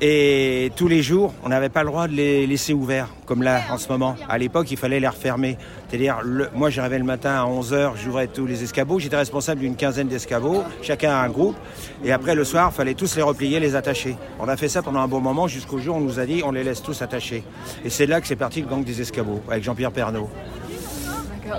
et 0.00 0.72
tous 0.76 0.88
les 0.88 1.02
jours, 1.02 1.34
on 1.44 1.48
n'avait 1.50 1.68
pas 1.68 1.82
le 1.82 1.88
droit 1.90 2.08
de 2.08 2.14
les 2.14 2.46
laisser 2.46 2.72
ouverts, 2.72 3.08
comme 3.26 3.42
là 3.42 3.60
en 3.70 3.76
ce 3.78 3.88
moment. 3.88 4.16
À 4.28 4.38
l'époque, 4.38 4.70
il 4.70 4.76
fallait 4.76 4.98
les 5.00 5.08
refermer. 5.08 5.58
C'est-à-dire, 5.88 6.20
le- 6.24 6.48
moi 6.54 6.70
j'arrivais 6.70 6.98
le 6.98 7.04
matin 7.04 7.32
à 7.34 7.44
11h, 7.44 7.92
j'ouvrais 8.02 8.26
tous 8.28 8.46
les 8.46 8.62
escabeaux, 8.62 8.98
j'étais 8.98 9.16
responsable 9.16 9.60
d'une 9.60 9.76
quinzaine 9.76 10.08
d'escabeaux, 10.08 10.62
chacun 10.82 11.14
un 11.14 11.28
groupe, 11.28 11.56
et 12.04 12.12
après 12.12 12.34
le 12.34 12.44
soir, 12.44 12.70
il 12.72 12.76
fallait 12.76 12.94
tous 12.94 13.14
les 13.16 13.22
replier, 13.22 13.60
les 13.60 13.76
attacher. 13.76 14.16
On 14.38 14.48
a 14.48 14.56
fait 14.56 14.68
ça 14.68 14.82
pendant 14.82 15.00
un 15.00 15.08
bon 15.08 15.20
moment, 15.20 15.48
jusqu'au 15.48 15.78
jour 15.78 15.96
où 15.96 15.98
on 15.98 16.02
nous 16.02 16.18
a 16.18 16.24
dit 16.26 16.42
on 16.44 16.52
les 16.52 16.64
laisse 16.64 16.82
tous 16.82 17.02
attachés. 17.02 17.42
Et 17.84 17.90
c'est 17.90 18.06
là 18.06 18.20
que 18.20 18.26
c'est 18.26 18.36
parti 18.36 18.62
le 18.62 18.68
gang 18.68 18.82
des 18.82 19.00
escabeaux, 19.00 19.40
avec 19.50 19.62
Jean-Pierre 19.64 19.92
Pernaud. 19.92 20.28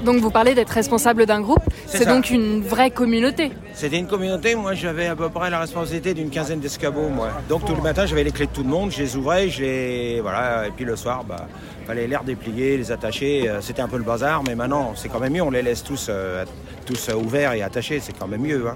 Donc 0.03 0.17
vous 0.17 0.31
parlez 0.31 0.53
d'être 0.55 0.69
responsable 0.69 1.25
d'un 1.25 1.41
groupe, 1.41 1.61
C'est 1.87 2.07
donc 2.07 2.29
une 2.29 2.61
vraie 2.61 2.91
communauté. 2.91 3.51
C'était 3.73 3.97
une 3.97 4.07
communauté, 4.07 4.55
moi 4.55 4.73
j'avais 4.73 5.07
à 5.07 5.15
peu 5.15 5.29
près 5.29 5.49
la 5.49 5.59
responsabilité 5.59 6.13
d'une 6.13 6.29
quinzaine 6.29 6.59
d'escabeaux, 6.59 7.09
moi. 7.09 7.29
Donc 7.49 7.65
tous 7.65 7.75
les 7.75 7.81
matins 7.81 8.05
j'avais 8.05 8.23
les 8.23 8.31
clés 8.31 8.47
de 8.47 8.51
tout 8.51 8.63
le 8.63 8.69
monde, 8.69 8.91
je 8.91 8.99
les 8.99 9.15
ouvrais, 9.15 9.49
je 9.49 9.61
les... 9.61 10.21
Voilà, 10.21 10.67
et 10.67 10.71
puis 10.71 10.85
le 10.85 10.95
soir, 10.95 11.23
bah, 11.23 11.47
fallait 11.87 12.07
les 12.07 12.15
redéplier, 12.15 12.77
les 12.77 12.91
attacher, 12.91 13.49
euh, 13.49 13.61
c'était 13.61 13.81
un 13.81 13.87
peu 13.87 13.97
le 13.97 14.03
bazar, 14.03 14.43
mais 14.43 14.55
maintenant 14.55 14.93
c'est 14.95 15.09
quand 15.09 15.19
même 15.19 15.33
mieux, 15.33 15.41
on 15.41 15.51
les 15.51 15.61
laisse 15.61 15.83
tous, 15.83 16.07
euh, 16.09 16.45
tous 16.85 17.09
euh, 17.09 17.13
ouverts 17.15 17.53
et 17.53 17.61
attachés, 17.63 17.99
c'est 17.99 18.13
quand 18.17 18.27
même 18.27 18.41
mieux. 18.41 18.67
hein. 18.67 18.75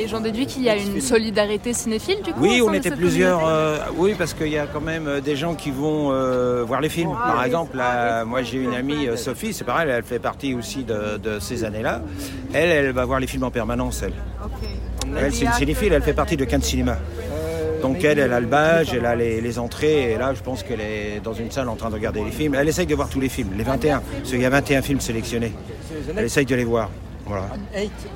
Et 0.00 0.06
j'en 0.06 0.20
déduis 0.20 0.46
qu'il 0.46 0.62
y 0.62 0.68
a 0.70 0.76
une 0.76 1.00
solidarité 1.00 1.72
cinéphile 1.72 2.22
du 2.22 2.32
coup 2.32 2.38
Oui, 2.40 2.62
on 2.64 2.72
était 2.72 2.90
plusieurs. 2.92 3.44
euh, 3.46 3.78
oui, 3.96 4.14
parce 4.16 4.32
qu'il 4.32 4.48
y 4.48 4.56
a 4.58 4.66
quand 4.66 4.80
même 4.80 5.08
euh, 5.08 5.20
des 5.20 5.34
gens 5.34 5.54
qui 5.54 5.72
vont 5.72 6.10
euh, 6.12 6.62
voir 6.64 6.80
les 6.80 6.88
films. 6.88 7.10
Par 7.12 7.42
exemple, 7.44 7.76
là, 7.76 8.24
moi 8.24 8.42
j'ai 8.42 8.58
une 8.58 8.74
amie, 8.74 9.08
Sophie, 9.16 9.52
c'est 9.52 9.64
pareil, 9.64 9.88
elle 9.90 10.04
fait 10.04 10.20
partie 10.20 10.54
aussi 10.54 10.84
de, 10.84 11.16
de 11.16 11.40
ces 11.40 11.64
années-là. 11.64 12.02
Elle, 12.54 12.70
elle 12.70 12.92
va 12.92 13.04
voir 13.04 13.18
les 13.18 13.26
films 13.26 13.42
en 13.42 13.50
permanence, 13.50 14.02
elle. 14.04 14.12
Elle, 15.18 15.32
c'est 15.34 15.46
une 15.46 15.52
cinéphile, 15.52 15.92
elle 15.92 16.02
fait 16.02 16.12
partie 16.12 16.36
de 16.36 16.44
Cannes 16.44 16.62
Cinéma. 16.62 16.96
Donc 17.82 18.02
elle, 18.04 18.18
elle 18.18 18.32
a 18.32 18.40
le 18.40 18.46
badge, 18.46 18.90
elle 18.92 19.06
a 19.06 19.14
les, 19.16 19.40
les 19.40 19.58
entrées, 19.58 20.12
et 20.12 20.16
là 20.18 20.32
je 20.34 20.42
pense 20.42 20.62
qu'elle 20.64 20.80
est 20.80 21.20
dans 21.22 21.32
une 21.34 21.50
salle 21.50 21.68
en 21.68 21.76
train 21.76 21.90
de 21.90 21.94
regarder 21.94 22.22
les 22.24 22.30
films. 22.32 22.54
Elle 22.54 22.68
essaye 22.68 22.86
de 22.86 22.94
voir 22.94 23.08
tous 23.08 23.20
les 23.20 23.28
films, 23.28 23.50
les 23.56 23.64
21, 23.64 24.00
parce 24.18 24.30
qu'il 24.30 24.40
y 24.40 24.44
a 24.44 24.50
21 24.50 24.82
films 24.82 25.00
sélectionnés. 25.00 25.52
Elle 26.16 26.24
essaye 26.24 26.44
de 26.46 26.54
les 26.54 26.64
voir. 26.64 26.90
Voilà. 27.28 27.48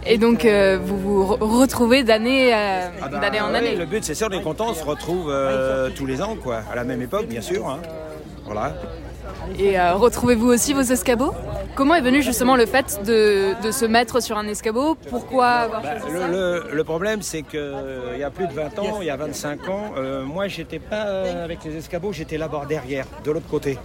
Et 0.07 0.19
donc 0.19 0.45
euh, 0.45 0.78
vous 0.83 0.97
vous 0.99 1.25
re- 1.35 1.61
retrouvez 1.61 2.02
d'année 2.02 2.52
euh, 2.54 2.88
d'année 3.21 3.40
en 3.40 3.50
Ouais, 3.50 3.59
année. 3.59 3.76
Le 3.76 3.85
but, 3.85 4.02
c'est 4.04 4.14
sûr, 4.14 4.28
on 4.33 4.35
est 4.38 4.42
content, 4.42 4.71
on 4.71 4.75
se 4.75 4.85
retrouve 4.85 5.26
euh, 5.31 5.90
tous 5.95 6.07
les 6.07 6.23
ans, 6.23 6.37
quoi, 6.42 6.61
à 6.73 6.75
la 6.75 6.85
même 6.85 7.02
époque, 7.02 7.26
bien 7.26 7.42
sûr. 7.42 7.69
hein. 7.69 7.78
Voilà. 8.47 8.75
Et 9.59 9.78
retrouvez-vous 9.78 10.49
aussi 10.49 10.73
vos 10.73 10.81
escabeaux? 10.81 11.35
Comment 11.75 11.95
est 11.95 12.00
venu 12.00 12.23
justement 12.23 12.57
le 12.57 12.64
fait 12.66 13.00
de, 13.04 13.54
de 13.62 13.71
se 13.71 13.85
mettre 13.85 14.21
sur 14.23 14.37
un 14.38 14.47
escabeau? 14.49 14.95
Pourquoi 15.11 15.47
avoir 15.49 15.83
choisi 15.83 16.07
ça? 16.19 16.28
Le, 16.28 16.33
le- 16.33 16.64
le 16.75 16.85
problème, 16.85 17.23
c'est 17.23 17.42
qu'il 17.42 18.16
y 18.19 18.23
a 18.23 18.31
plus 18.31 18.47
de 18.47 18.52
20 18.52 18.78
ans, 18.78 18.99
il 19.00 19.07
y 19.07 19.11
a 19.11 19.16
25 19.16 19.69
ans, 19.69 19.90
moi, 20.25 20.49
j'étais 20.49 20.78
pas 20.78 21.02
avec 21.45 21.64
les 21.64 21.76
escabeaux, 21.76 22.12
j'étais 22.12 22.38
là-bas 22.38 22.62
derrière, 22.69 23.07
de 23.25 23.31
l'autre 23.31 23.49
côté. 23.50 23.78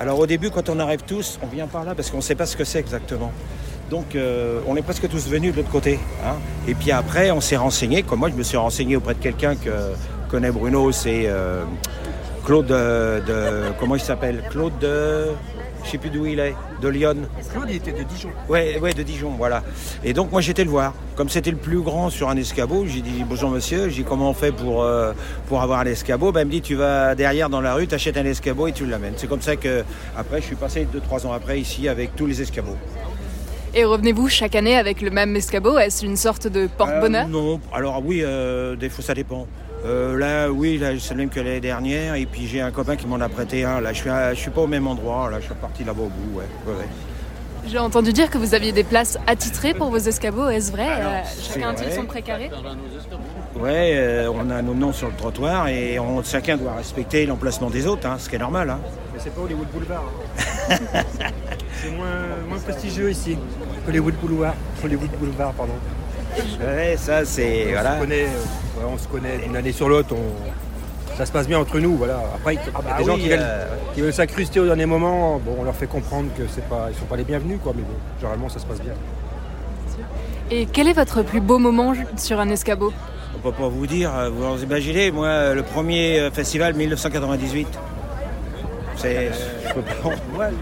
Alors 0.00 0.18
au 0.18 0.26
début, 0.26 0.50
quand 0.50 0.68
on 0.70 0.80
arrive 0.80 1.02
tous, 1.06 1.38
on 1.42 1.46
vient 1.46 1.66
par 1.68 1.84
là 1.84 1.94
parce 1.94 2.10
qu'on 2.10 2.16
ne 2.16 2.22
sait 2.22 2.34
pas 2.34 2.46
ce 2.46 2.56
que 2.56 2.64
c'est 2.64 2.80
exactement. 2.80 3.30
Donc 3.90 4.14
euh, 4.16 4.60
on 4.66 4.76
est 4.76 4.82
presque 4.82 5.08
tous 5.08 5.28
venus 5.28 5.52
de 5.52 5.58
l'autre 5.58 5.70
côté. 5.70 5.98
hein. 6.24 6.34
Et 6.66 6.74
puis 6.74 6.90
après, 6.90 7.30
on 7.30 7.40
s'est 7.40 7.56
renseigné, 7.56 8.02
comme 8.02 8.20
moi 8.20 8.30
je 8.30 8.34
me 8.34 8.42
suis 8.42 8.56
renseigné 8.56 8.96
auprès 8.96 9.14
de 9.14 9.20
quelqu'un 9.20 9.54
que 9.56 9.70
connaît 10.28 10.50
Bruno, 10.50 10.90
c'est 10.90 11.24
euh, 11.26 11.62
Claude 12.44 12.66
de, 12.66 13.20
de- 13.26 13.72
comment 13.78 13.94
il 13.94 14.00
s'appelle? 14.00 14.42
Claude 14.50 14.76
de 14.80 15.26
je 15.84 15.90
sais 15.90 15.98
plus 15.98 16.08
d'où 16.08 16.24
il 16.24 16.40
est, 16.40 16.54
de 16.80 16.88
Lyon. 16.88 17.14
Claude, 17.52 17.66
il 17.68 17.76
était 17.76 17.92
de 17.92 18.02
Dijon. 18.04 18.30
Ouais, 18.48 18.78
ouais, 18.80 18.94
de 18.94 19.02
Dijon, 19.02 19.32
voilà. 19.36 19.62
Et 20.02 20.14
donc 20.14 20.32
moi 20.32 20.40
j'étais 20.40 20.64
le 20.64 20.70
voir. 20.70 20.94
Comme 21.14 21.28
c'était 21.28 21.50
le 21.50 21.58
plus 21.58 21.80
grand 21.82 22.08
sur 22.08 22.30
un 22.30 22.36
escabeau, 22.38 22.86
j'ai 22.88 23.02
dit 23.02 23.22
bonjour 23.28 23.50
monsieur, 23.50 23.90
j'ai 23.90 23.96
dit 24.02 24.04
comment 24.08 24.30
on 24.30 24.34
fait 24.34 24.50
pour, 24.50 24.82
euh, 24.82 25.12
pour 25.46 25.60
avoir 25.60 25.80
un 25.80 25.84
escabeau? 25.84 26.32
Ben, 26.32 26.40
Il 26.40 26.46
me 26.46 26.50
dit 26.52 26.62
tu 26.62 26.74
vas 26.74 27.14
derrière 27.14 27.50
dans 27.50 27.60
la 27.60 27.74
rue, 27.74 27.86
tu 27.86 27.94
achètes 27.94 28.16
un 28.16 28.24
escabeau 28.24 28.66
et 28.66 28.72
tu 28.72 28.86
l'amènes. 28.86 29.12
C'est 29.18 29.26
comme 29.28 29.42
ça 29.42 29.56
que 29.56 29.84
après 30.16 30.40
je 30.40 30.46
suis 30.46 30.56
passé 30.56 30.88
2-3 30.90 31.26
ans 31.26 31.32
après 31.34 31.60
ici 31.60 31.86
avec 31.86 32.16
tous 32.16 32.24
les 32.26 32.40
escabeaux. 32.40 32.78
Et 33.76 33.84
revenez-vous 33.84 34.28
chaque 34.28 34.54
année 34.54 34.76
avec 34.76 35.00
le 35.02 35.10
même 35.10 35.34
escabeau? 35.34 35.78
Est-ce 35.78 36.04
une 36.06 36.16
sorte 36.16 36.46
de 36.46 36.68
porte-bonheur? 36.68 37.26
Euh, 37.26 37.30
Non, 37.30 37.60
alors 37.72 38.00
oui, 38.04 38.20
euh, 38.22 38.76
des 38.76 38.88
fois 38.88 39.02
ça 39.04 39.14
dépend. 39.14 39.46
Euh, 39.84 40.16
là, 40.16 40.48
oui, 40.50 40.78
là, 40.78 40.90
c'est 40.98 41.12
le 41.14 41.18
même 41.20 41.28
que 41.28 41.40
l'année 41.40 41.60
dernière. 41.60 42.14
Et 42.14 42.24
puis 42.26 42.46
j'ai 42.46 42.60
un 42.60 42.70
copain 42.70 42.96
qui 42.96 43.06
m'en 43.06 43.20
a 43.20 43.28
prêté 43.28 43.64
un. 43.64 43.80
Là, 43.80 43.92
je 43.92 43.98
suis, 43.98 44.10
à- 44.10 44.32
je 44.32 44.38
suis 44.40 44.50
pas 44.50 44.62
au 44.62 44.66
même 44.68 44.86
endroit. 44.86 45.28
Là, 45.30 45.40
je 45.40 45.46
suis 45.46 45.54
parti 45.54 45.82
là-bas 45.84 46.02
au 46.02 46.06
bout. 46.08 46.38
Ouais, 46.38 46.44
ouais, 46.66 46.78
ouais. 46.78 46.86
J'ai 47.66 47.78
entendu 47.78 48.12
dire 48.12 48.28
que 48.30 48.36
vous 48.38 48.54
aviez 48.54 48.72
des 48.72 48.84
places 48.84 49.18
attitrées 49.26 49.72
pour 49.74 49.88
vos 49.90 49.96
escabeaux. 49.96 50.48
Est-ce 50.50 50.70
vrai? 50.70 50.86
Alors, 50.86 51.12
Chacun 51.42 51.70
a-t-il 51.70 51.92
son 51.92 52.04
précaré? 52.04 52.50
Ouais, 53.56 53.92
euh, 53.94 54.30
on 54.34 54.50
a 54.50 54.60
nos 54.62 54.74
noms 54.74 54.92
sur 54.92 55.08
le 55.08 55.14
trottoir 55.14 55.68
et 55.68 55.98
on, 55.98 56.22
chacun 56.22 56.56
doit 56.58 56.74
respecter 56.74 57.24
l'emplacement 57.24 57.70
des 57.70 57.86
autres, 57.86 58.06
hein, 58.06 58.16
ce 58.18 58.28
qui 58.28 58.36
est 58.36 58.38
normal. 58.38 58.68
Hein. 58.68 58.80
Mais 59.14 59.20
c'est 59.22 59.34
pas 59.34 59.40
Hollywood 59.40 59.68
Boulevard. 59.72 60.04
hein. 60.70 60.76
c'est 61.84 61.90
moins, 61.96 62.06
moins 62.48 62.58
prestigieux 62.58 63.10
ici. 63.10 63.38
Hollywood 63.88 64.14
Boulevard. 64.22 64.54
Hollywood 64.84 65.10
Boulevard, 65.20 65.52
pardon. 65.52 65.72
Ouais, 66.60 66.96
ça 66.98 67.24
c'est 67.24 67.66
On, 67.68 67.72
voilà. 67.72 67.94
se 67.96 68.00
connaît, 68.00 68.24
euh, 68.24 68.80
ouais, 68.80 68.92
on 68.92 68.98
se 68.98 69.06
connaît 69.08 69.38
d'une 69.38 69.56
année 69.56 69.72
sur 69.72 69.88
l'autre. 69.88 70.14
on- 70.14 71.14
Ça 71.16 71.24
se 71.26 71.30
passe 71.30 71.46
bien 71.46 71.60
entre 71.60 71.78
nous. 71.78 71.96
Voilà. 71.96 72.20
Après, 72.34 72.54
il 72.54 72.56
y 72.56 72.58
a 72.60 72.62
Ah 72.74 72.98
des 72.98 73.04
gens 73.04 73.16
qui 73.16 73.28
veulent, 73.28 73.38
euh, 73.40 73.66
qui 73.94 74.00
veulent 74.00 74.12
s'incruster 74.12 74.58
au 74.58 74.66
dernier 74.66 74.84
moment. 74.86 75.38
Bon, 75.38 75.56
on 75.60 75.62
leur 75.64 75.76
fait 75.76 75.86
comprendre 75.86 76.28
que 76.36 76.42
c'est 76.52 76.68
pas, 76.68 76.88
ils 76.90 76.96
sont 76.98 77.04
pas 77.04 77.16
les 77.16 77.22
bienvenus, 77.22 77.58
quoi. 77.62 77.72
Mais 77.76 77.82
bon, 77.82 77.94
généralement, 78.18 78.48
ça 78.48 78.58
se 78.58 78.66
passe 78.66 78.80
bien. 78.80 78.94
Et 80.50 80.66
quel 80.66 80.88
est 80.88 80.92
votre 80.92 81.22
plus 81.22 81.40
beau 81.40 81.58
moment 81.58 81.92
sur 82.16 82.40
un 82.40 82.48
escabeau? 82.50 82.92
On 83.36 83.38
peut 83.38 83.52
pas 83.52 83.68
vous 83.68 83.86
dire. 83.86 84.10
euh, 84.16 84.28
Vous 84.30 84.62
imaginez, 84.64 85.12
moi, 85.12 85.54
le 85.54 85.62
premier 85.62 86.28
festival 86.32 86.74
1998. 86.74 87.68
C'est. 88.96 89.30
je 89.68 89.72
peux 89.74 89.82
pas- 89.82 90.16
Moi, 90.34 90.50
le- 90.50 90.56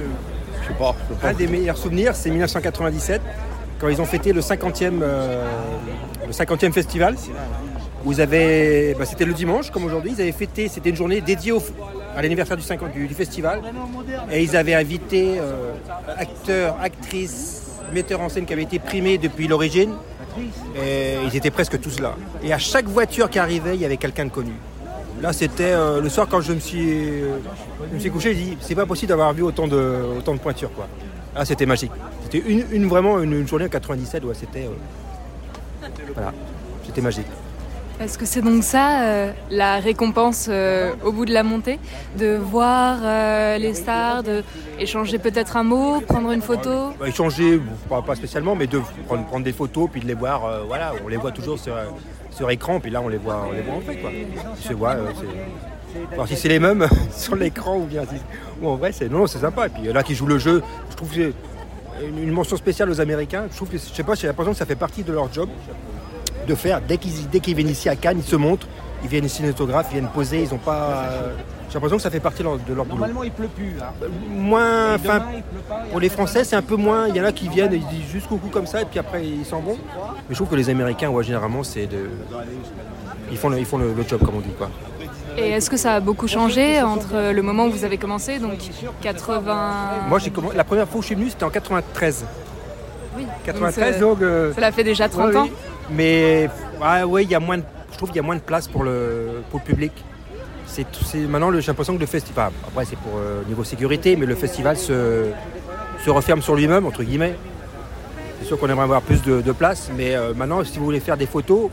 Un 1.22 1.32
des 1.32 1.46
meilleurs 1.46 1.76
souvenirs, 1.76 2.14
c'est 2.14 2.30
1997, 2.30 3.20
quand 3.80 3.88
ils 3.88 4.00
ont 4.00 4.06
fêté 4.06 4.32
le 4.32 4.40
50e, 4.40 5.02
euh, 5.02 5.44
le 6.26 6.32
50e 6.32 6.72
festival. 6.72 7.16
Bah, 8.04 9.04
c'était 9.06 9.24
le 9.24 9.32
dimanche, 9.32 9.70
comme 9.70 9.84
aujourd'hui. 9.84 10.12
Ils 10.16 10.20
avaient 10.20 10.32
fêté, 10.32 10.68
c'était 10.68 10.90
une 10.90 10.96
journée 10.96 11.20
dédiée 11.20 11.52
à 12.16 12.22
l'anniversaire 12.22 12.56
du, 12.56 12.62
50 12.62 12.92
du, 12.92 13.06
du 13.06 13.14
festival. 13.14 13.60
Et 14.30 14.42
ils 14.42 14.56
avaient 14.56 14.74
invité 14.74 15.38
euh, 15.38 15.72
acteurs, 16.16 16.76
actrices, 16.82 17.62
metteurs 17.92 18.20
en 18.20 18.28
scène 18.28 18.44
qui 18.44 18.52
avaient 18.52 18.62
été 18.62 18.78
primés 18.78 19.18
depuis 19.18 19.46
l'origine. 19.46 19.92
Et 20.76 21.16
ils 21.26 21.36
étaient 21.36 21.50
presque 21.50 21.80
tous 21.80 22.00
là. 22.00 22.16
Et 22.42 22.52
à 22.52 22.58
chaque 22.58 22.86
voiture 22.86 23.28
qui 23.30 23.38
arrivait, 23.38 23.74
il 23.74 23.80
y 23.80 23.84
avait 23.84 23.98
quelqu'un 23.98 24.24
de 24.24 24.30
connu. 24.30 24.52
Là, 25.22 25.32
c'était 25.32 25.70
euh, 25.72 26.00
le 26.00 26.08
soir 26.08 26.26
quand 26.28 26.40
je 26.40 26.52
me 26.52 26.58
suis, 26.58 27.20
je 27.90 27.94
me 27.94 27.98
suis 28.00 28.10
couché, 28.10 28.34
j'ai 28.34 28.42
dit 28.42 28.58
c'est 28.60 28.74
pas 28.74 28.86
possible 28.86 29.08
d'avoir 29.10 29.32
vu 29.32 29.42
autant 29.42 29.68
de, 29.68 30.00
autant 30.18 30.34
de 30.34 30.40
pointures. 30.40 30.72
Quoi. 30.72 30.88
Là, 31.34 31.44
c'était 31.44 31.64
magique. 31.66 31.92
C'était 32.24 32.42
une, 32.46 32.64
une- 32.72 32.88
vraiment 32.88 33.20
une, 33.20 33.32
une 33.32 33.46
journée 33.46 33.66
en 33.66 33.68
97, 33.68 34.24
ouais, 34.24 34.34
c'était. 34.34 34.66
euh, 34.66 35.86
voilà, 36.14 36.32
c'était 36.84 37.00
magique. 37.00 37.26
Est-ce 38.00 38.18
que 38.18 38.26
c'est 38.26 38.42
donc 38.42 38.64
ça 38.64 39.02
euh, 39.04 39.32
la 39.50 39.78
récompense 39.78 40.46
euh, 40.48 40.90
au 41.04 41.12
bout 41.12 41.24
de 41.24 41.32
la 41.32 41.44
montée 41.44 41.78
De 42.18 42.36
voir 42.36 42.98
euh, 43.04 43.58
les 43.58 43.74
stars, 43.74 44.24
de 44.24 44.42
échanger 44.80 45.18
peut-être 45.20 45.56
un 45.56 45.62
mot, 45.62 46.00
prendre 46.00 46.32
une 46.32 46.42
photo? 46.42 46.90
Bah, 46.98 47.06
échanger, 47.06 47.60
pas, 47.88 48.02
pas 48.02 48.16
spécialement, 48.16 48.56
mais 48.56 48.66
de 48.66 48.80
prendre, 49.06 49.24
prendre 49.26 49.44
des 49.44 49.52
photos, 49.52 49.88
puis 49.92 50.00
de 50.00 50.06
les 50.08 50.14
voir. 50.14 50.64
voilà, 50.66 50.94
on 51.04 51.08
les 51.08 51.16
voit 51.16 51.30
toujours 51.30 51.60
sur, 51.60 51.74
sur 52.32 52.50
écran, 52.50 52.80
puis 52.80 52.90
là, 52.90 53.00
on 53.00 53.08
les 53.08 53.18
voit, 53.18 53.46
on 53.48 53.52
les 53.52 53.62
voit 53.62 53.74
en 53.74 53.80
fait. 53.80 53.96
Quoi. 53.96 54.10
Se 54.60 54.72
voit, 54.72 54.96
euh, 54.96 56.26
si 56.26 56.36
c'est 56.36 56.48
les 56.48 56.58
mêmes 56.58 56.86
sur 57.16 57.36
l'écran 57.36 57.76
ou 57.76 57.84
bien 57.84 58.02
ou 58.60 58.68
en 58.68 58.76
vrai, 58.76 58.92
c'est 58.92 59.08
non, 59.08 59.26
c'est 59.26 59.38
sympa. 59.38 59.66
Et 59.66 59.70
puis 59.70 59.88
euh, 59.88 59.92
là, 59.92 60.02
qui 60.02 60.14
jouent 60.14 60.26
le 60.26 60.38
jeu, 60.38 60.62
je 60.90 60.96
trouve 60.96 61.10
que 61.10 61.14
c'est 61.14 62.06
une, 62.06 62.30
mention 62.30 62.56
spéciale 62.56 62.90
aux 62.90 63.00
Américains. 63.00 63.44
Je 63.50 63.56
trouve 63.56 63.68
que, 63.68 63.78
je 63.78 63.82
sais 63.82 64.02
pas, 64.02 64.14
j'ai 64.14 64.26
l'impression 64.26 64.52
que 64.52 64.58
ça 64.58 64.66
fait 64.66 64.76
partie 64.76 65.02
de 65.02 65.12
leur 65.12 65.32
job 65.32 65.48
de 66.46 66.54
faire 66.54 66.80
dès 66.80 66.96
qu'ils 66.96 67.54
viennent 67.54 67.68
ici 67.68 67.88
à 67.88 67.94
Cannes, 67.94 68.18
ils 68.18 68.28
se 68.28 68.34
montrent, 68.34 68.66
ils 69.04 69.08
viennent 69.08 69.26
ici 69.26 69.44
en 69.44 69.48
autographe, 69.48 69.88
ils 69.90 70.00
viennent 70.00 70.10
poser, 70.10 70.42
ils 70.42 70.52
ont 70.54 70.58
pas. 70.58 71.08
Euh, 71.72 71.78
j'ai 71.78 71.78
l'impression 71.78 71.96
que 71.96 72.02
ça 72.02 72.10
fait 72.10 72.20
partie 72.20 72.38
de 72.40 72.44
leur, 72.44 72.58
de 72.58 72.74
leur 72.74 72.84
boulot. 72.84 72.98
Normalement, 72.98 73.22
il 73.24 73.30
pleut 73.32 73.48
plus. 73.48 73.74
hein. 73.80 74.06
Moins, 74.30 74.94
enfin, 74.94 75.20
pleut 75.20 75.42
pas, 75.68 75.82
pour 75.90 76.00
les 76.00 76.08
Français, 76.08 76.44
c'est 76.44 76.56
un 76.56 76.62
peu 76.62 76.76
moins. 76.76 77.08
Il 77.08 77.16
y 77.16 77.20
en 77.20 77.24
a 77.24 77.32
qui 77.32 77.48
viennent 77.48 77.72
et 77.72 77.76
ils 77.76 77.86
disent 77.86 78.10
juste 78.12 78.26
coucou 78.28 78.48
comme 78.48 78.66
ça 78.66 78.82
et 78.82 78.84
puis 78.84 78.98
après 78.98 79.24
ils 79.26 79.44
s'en 79.44 79.60
vont. 79.60 79.76
Mais 80.28 80.30
je 80.30 80.34
trouve 80.34 80.48
que 80.48 80.54
les 80.56 80.68
Américains, 80.70 81.08
ouais, 81.10 81.24
généralement, 81.24 81.62
c'est 81.62 81.86
de. 81.86 82.08
Ils 83.30 83.36
font, 83.38 83.48
le, 83.48 83.58
ils 83.58 83.64
font 83.64 83.78
le, 83.78 83.92
le 83.94 84.02
job, 84.06 84.20
comme 84.24 84.36
on 84.36 84.40
dit. 84.40 84.52
Quoi. 84.58 84.68
Et 85.38 85.52
est-ce 85.52 85.70
que 85.70 85.78
ça 85.78 85.94
a 85.94 86.00
beaucoup 86.00 86.28
changé 86.28 86.82
entre 86.82 87.32
le 87.32 87.40
moment 87.42 87.64
où 87.66 87.70
vous 87.70 87.84
avez 87.86 87.96
commencé, 87.96 88.38
donc 88.38 88.58
80... 89.00 89.72
Moi, 90.08 90.18
j'ai 90.18 90.28
comm- 90.30 90.54
la 90.54 90.64
première 90.64 90.86
fois 90.86 90.98
où 90.98 91.02
je 91.02 91.06
suis 91.06 91.14
venu, 91.14 91.30
c'était 91.30 91.44
en 91.44 91.50
93. 91.50 92.26
Oui, 93.16 93.26
93, 93.46 93.98
donc 93.98 94.18
donc. 94.18 94.22
euh, 94.22 94.50
ça, 94.50 94.56
cela 94.56 94.72
fait 94.72 94.84
déjà 94.84 95.08
30 95.08 95.28
ouais, 95.30 95.36
ans. 95.36 95.42
oui. 95.44 95.52
Mais 95.90 96.50
ouais, 96.82 97.02
ouais, 97.04 97.24
il 97.24 97.30
y 97.30 97.34
a 97.34 97.40
moins 97.40 97.56
de, 97.56 97.62
je 97.92 97.96
trouve 97.96 98.10
qu'il 98.10 98.16
y 98.16 98.20
a 98.20 98.22
moins 98.22 98.36
de 98.36 98.40
place 98.40 98.68
pour 98.68 98.82
le, 98.84 99.42
pour 99.50 99.60
le 99.60 99.64
public. 99.64 99.92
C'est, 100.72 100.86
maintenant, 101.28 101.52
j'ai 101.52 101.66
l'impression 101.66 101.94
que 101.94 102.00
le 102.00 102.06
festival. 102.06 102.50
Après, 102.66 102.86
c'est 102.86 102.96
pour 102.96 103.18
euh, 103.18 103.42
niveau 103.46 103.62
sécurité, 103.62 104.16
mais 104.16 104.24
le 104.24 104.34
festival 104.34 104.78
se, 104.78 105.26
se 106.02 106.08
referme 106.08 106.40
sur 106.40 106.54
lui-même, 106.54 106.86
entre 106.86 107.02
guillemets. 107.02 107.34
C'est 108.40 108.46
sûr 108.46 108.58
qu'on 108.58 108.68
aimerait 108.70 108.84
avoir 108.84 109.02
plus 109.02 109.22
de, 109.22 109.42
de 109.42 109.52
place, 109.52 109.90
mais 109.94 110.14
euh, 110.14 110.32
maintenant, 110.32 110.64
si 110.64 110.78
vous 110.78 110.86
voulez 110.86 111.00
faire 111.00 111.18
des 111.18 111.26
photos, 111.26 111.68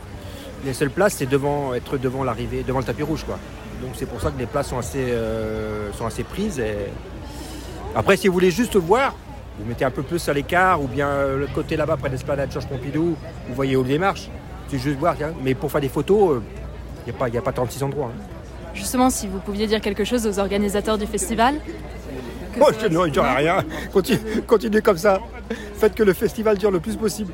les 0.65 0.73
seules 0.73 0.89
places, 0.89 1.13
c'est 1.13 1.29
devant, 1.29 1.73
être 1.73 1.97
devant 1.97 2.25
l'arrivée, 2.25 2.63
devant 2.63 2.79
le 2.79 2.83
tapis 2.85 3.03
rouge, 3.03 3.23
quoi. 3.23 3.39
Donc 3.81 3.91
c'est 3.93 4.05
pour 4.05 4.19
ça 4.19 4.31
que 4.31 4.37
les 4.37 4.45
places 4.45 4.67
sont 4.67 4.77
assez, 4.77 5.05
euh, 5.11 5.93
sont 5.93 6.05
assez 6.05 6.23
prises. 6.25 6.61
Après, 7.95 8.17
si 8.17 8.27
vous 8.27 8.33
voulez 8.33 8.51
juste 8.51 8.75
voir, 8.75 9.15
vous 9.57 9.65
mettez 9.65 9.85
un 9.85 9.91
peu 9.91 10.03
plus 10.03 10.27
à 10.27 10.33
l'écart, 10.33 10.81
ou 10.81 10.87
bien 10.87 11.25
le 11.37 11.47
côté 11.47 11.77
là-bas, 11.77 11.95
près 11.95 12.09
de 12.09 12.15
l'esplanade 12.15 12.51
Georges 12.51 12.67
Pompidou, 12.67 13.15
vous 13.47 13.55
voyez 13.55 13.77
où 13.77 13.83
les 13.85 13.97
marches. 13.97 14.29
C'est 14.67 14.77
juste 14.77 14.99
voir, 14.99 15.15
mais 15.41 15.55
pour 15.55 15.71
faire 15.71 15.79
des 15.79 15.87
photos, 15.87 16.41
il 17.07 17.13
n'y 17.31 17.37
a, 17.37 17.39
a 17.39 17.41
pas 17.41 17.53
36 17.53 17.81
endroits. 17.83 18.11
hein. 18.13 18.38
Justement, 18.73 19.09
si 19.09 19.27
vous 19.27 19.39
pouviez 19.39 19.67
dire 19.67 19.81
quelque 19.81 20.03
chose 20.03 20.25
aux 20.27 20.39
organisateurs 20.39 20.97
du 20.97 21.05
festival 21.05 21.55
que 22.53 22.59
Oh, 22.61 22.69
je 22.81 22.88
non, 22.88 23.05
il 23.05 23.11
dure 23.11 23.23
rien. 23.23 23.63
Continue, 23.93 24.19
continuez 24.47 24.81
comme 24.81 24.97
ça. 24.97 25.19
Faites 25.75 25.93
que 25.95 26.03
le 26.03 26.13
festival 26.13 26.57
dure 26.57 26.71
le 26.71 26.79
plus 26.79 26.95
possible. 26.95 27.31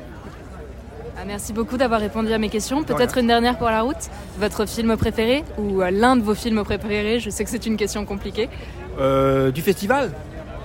Ah, 1.18 1.22
merci 1.26 1.52
beaucoup 1.52 1.76
d'avoir 1.78 2.00
répondu 2.00 2.32
à 2.32 2.38
mes 2.38 2.48
questions. 2.50 2.82
Peut-être 2.84 3.16
une 3.18 3.26
dernière 3.26 3.56
pour 3.58 3.68
la 3.68 3.82
route. 3.82 3.96
Votre 4.38 4.66
film 4.66 4.96
préféré 4.96 5.44
ou 5.58 5.80
euh, 5.82 5.90
l'un 5.90 6.16
de 6.16 6.22
vos 6.22 6.34
films 6.34 6.62
préférés 6.64 7.18
Je 7.20 7.30
sais 7.30 7.44
que 7.44 7.50
c'est 7.50 7.64
une 7.66 7.76
question 7.78 8.04
compliquée. 8.04 8.48
Euh, 9.00 9.50
du 9.50 9.62
festival 9.62 10.10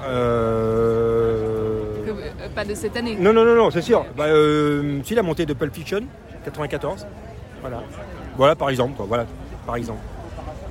Euh, 0.05 2.05
Que- 2.05 2.11
euh, 2.11 2.49
pas 2.55 2.65
de 2.65 2.73
cette 2.75 2.95
année. 2.97 3.15
Non, 3.19 3.33
non, 3.33 3.45
non, 3.45 3.55
non, 3.55 3.71
c'est 3.71 3.81
sûr. 3.81 4.05
Bah, 4.17 4.25
si 5.03 5.15
la 5.15 5.21
montée 5.23 5.45
de 5.45 5.53
Pulp 5.53 5.73
Fiction, 5.73 6.01
94. 6.43 7.05
Voilà. 7.61 7.81
Voilà, 8.37 8.55
par 8.55 8.69
exemple. 8.69 8.93
Quoi. 8.97 9.05
Voilà, 9.07 9.25
par 9.65 9.75
exemple. 9.75 9.99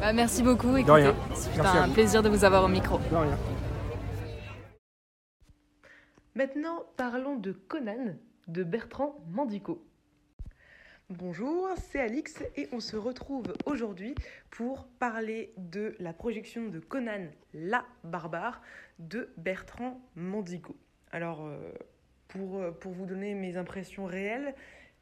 Bah, 0.01 0.15
merci 0.15 0.43
beaucoup. 0.43 0.79
Écoutez, 0.79 0.93
rien. 0.93 1.15
C'est 1.35 1.61
un 1.61 1.91
plaisir 1.91 2.23
de 2.23 2.31
vous 2.31 2.43
avoir 2.43 2.65
au 2.65 2.69
micro. 2.69 2.99
De 3.11 3.17
rien. 3.17 3.39
Maintenant, 6.35 6.87
parlons 6.97 7.37
de 7.37 7.53
Conan 7.53 8.17
de 8.49 8.65
Bertrand 8.65 9.23
Mandico. 9.29 9.87
Bonjour, 11.11 11.69
c'est 11.91 12.01
Alix 12.01 12.43
et 12.57 12.67
on 12.73 12.81
se 12.81 12.97
retrouve 12.97 13.53
aujourd'hui 13.67 14.15
pour 14.51 14.87
parler 14.99 15.53
de 15.59 15.95
la 16.01 16.15
projection 16.15 16.69
de 16.69 16.79
Conan 16.79 17.27
la 17.53 17.85
barbare 18.03 18.63
de 19.01 19.29
Bertrand 19.37 20.01
Mandico. 20.15 20.77
Alors, 21.13 21.45
euh, 21.45 21.73
pour, 22.29 22.57
euh, 22.59 22.71
pour 22.71 22.93
vous 22.93 23.05
donner 23.05 23.35
mes 23.35 23.59
impressions 23.59 24.07
réelles, 24.07 24.55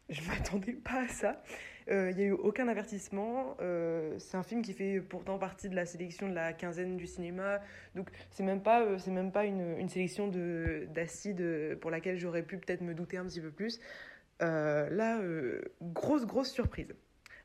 je 0.08 0.22
m'attendais 0.26 0.72
pas 0.72 1.02
à 1.04 1.08
ça. 1.08 1.42
Euh, 1.90 2.10
Il 2.10 2.16
n'y 2.16 2.22
a 2.24 2.26
eu 2.26 2.32
aucun 2.32 2.68
avertissement. 2.68 3.56
Euh, 3.60 4.18
c'est 4.18 4.36
un 4.36 4.42
film 4.42 4.62
qui 4.62 4.72
fait 4.72 5.00
pourtant 5.00 5.38
partie 5.38 5.68
de 5.68 5.74
la 5.74 5.86
sélection 5.86 6.28
de 6.28 6.34
la 6.34 6.52
quinzaine 6.52 6.96
du 6.96 7.06
cinéma. 7.06 7.60
Donc 7.94 8.10
c'est 8.30 8.42
même 8.42 8.62
pas, 8.62 8.82
euh, 8.82 8.98
c'est 8.98 9.10
même 9.10 9.32
pas 9.32 9.44
une, 9.44 9.78
une 9.78 9.88
sélection 9.88 10.28
de- 10.28 10.86
d'acide 10.90 11.40
euh, 11.40 11.76
pour 11.76 11.90
laquelle 11.90 12.18
j'aurais 12.18 12.42
pu 12.42 12.58
peut-être 12.58 12.82
me 12.82 12.94
douter 12.94 13.16
un 13.16 13.24
petit 13.24 13.40
peu 13.40 13.50
plus. 13.50 13.80
Euh, 14.42 14.88
là, 14.90 15.18
euh, 15.20 15.62
grosse, 15.82 16.26
grosse 16.26 16.50
surprise. 16.50 16.94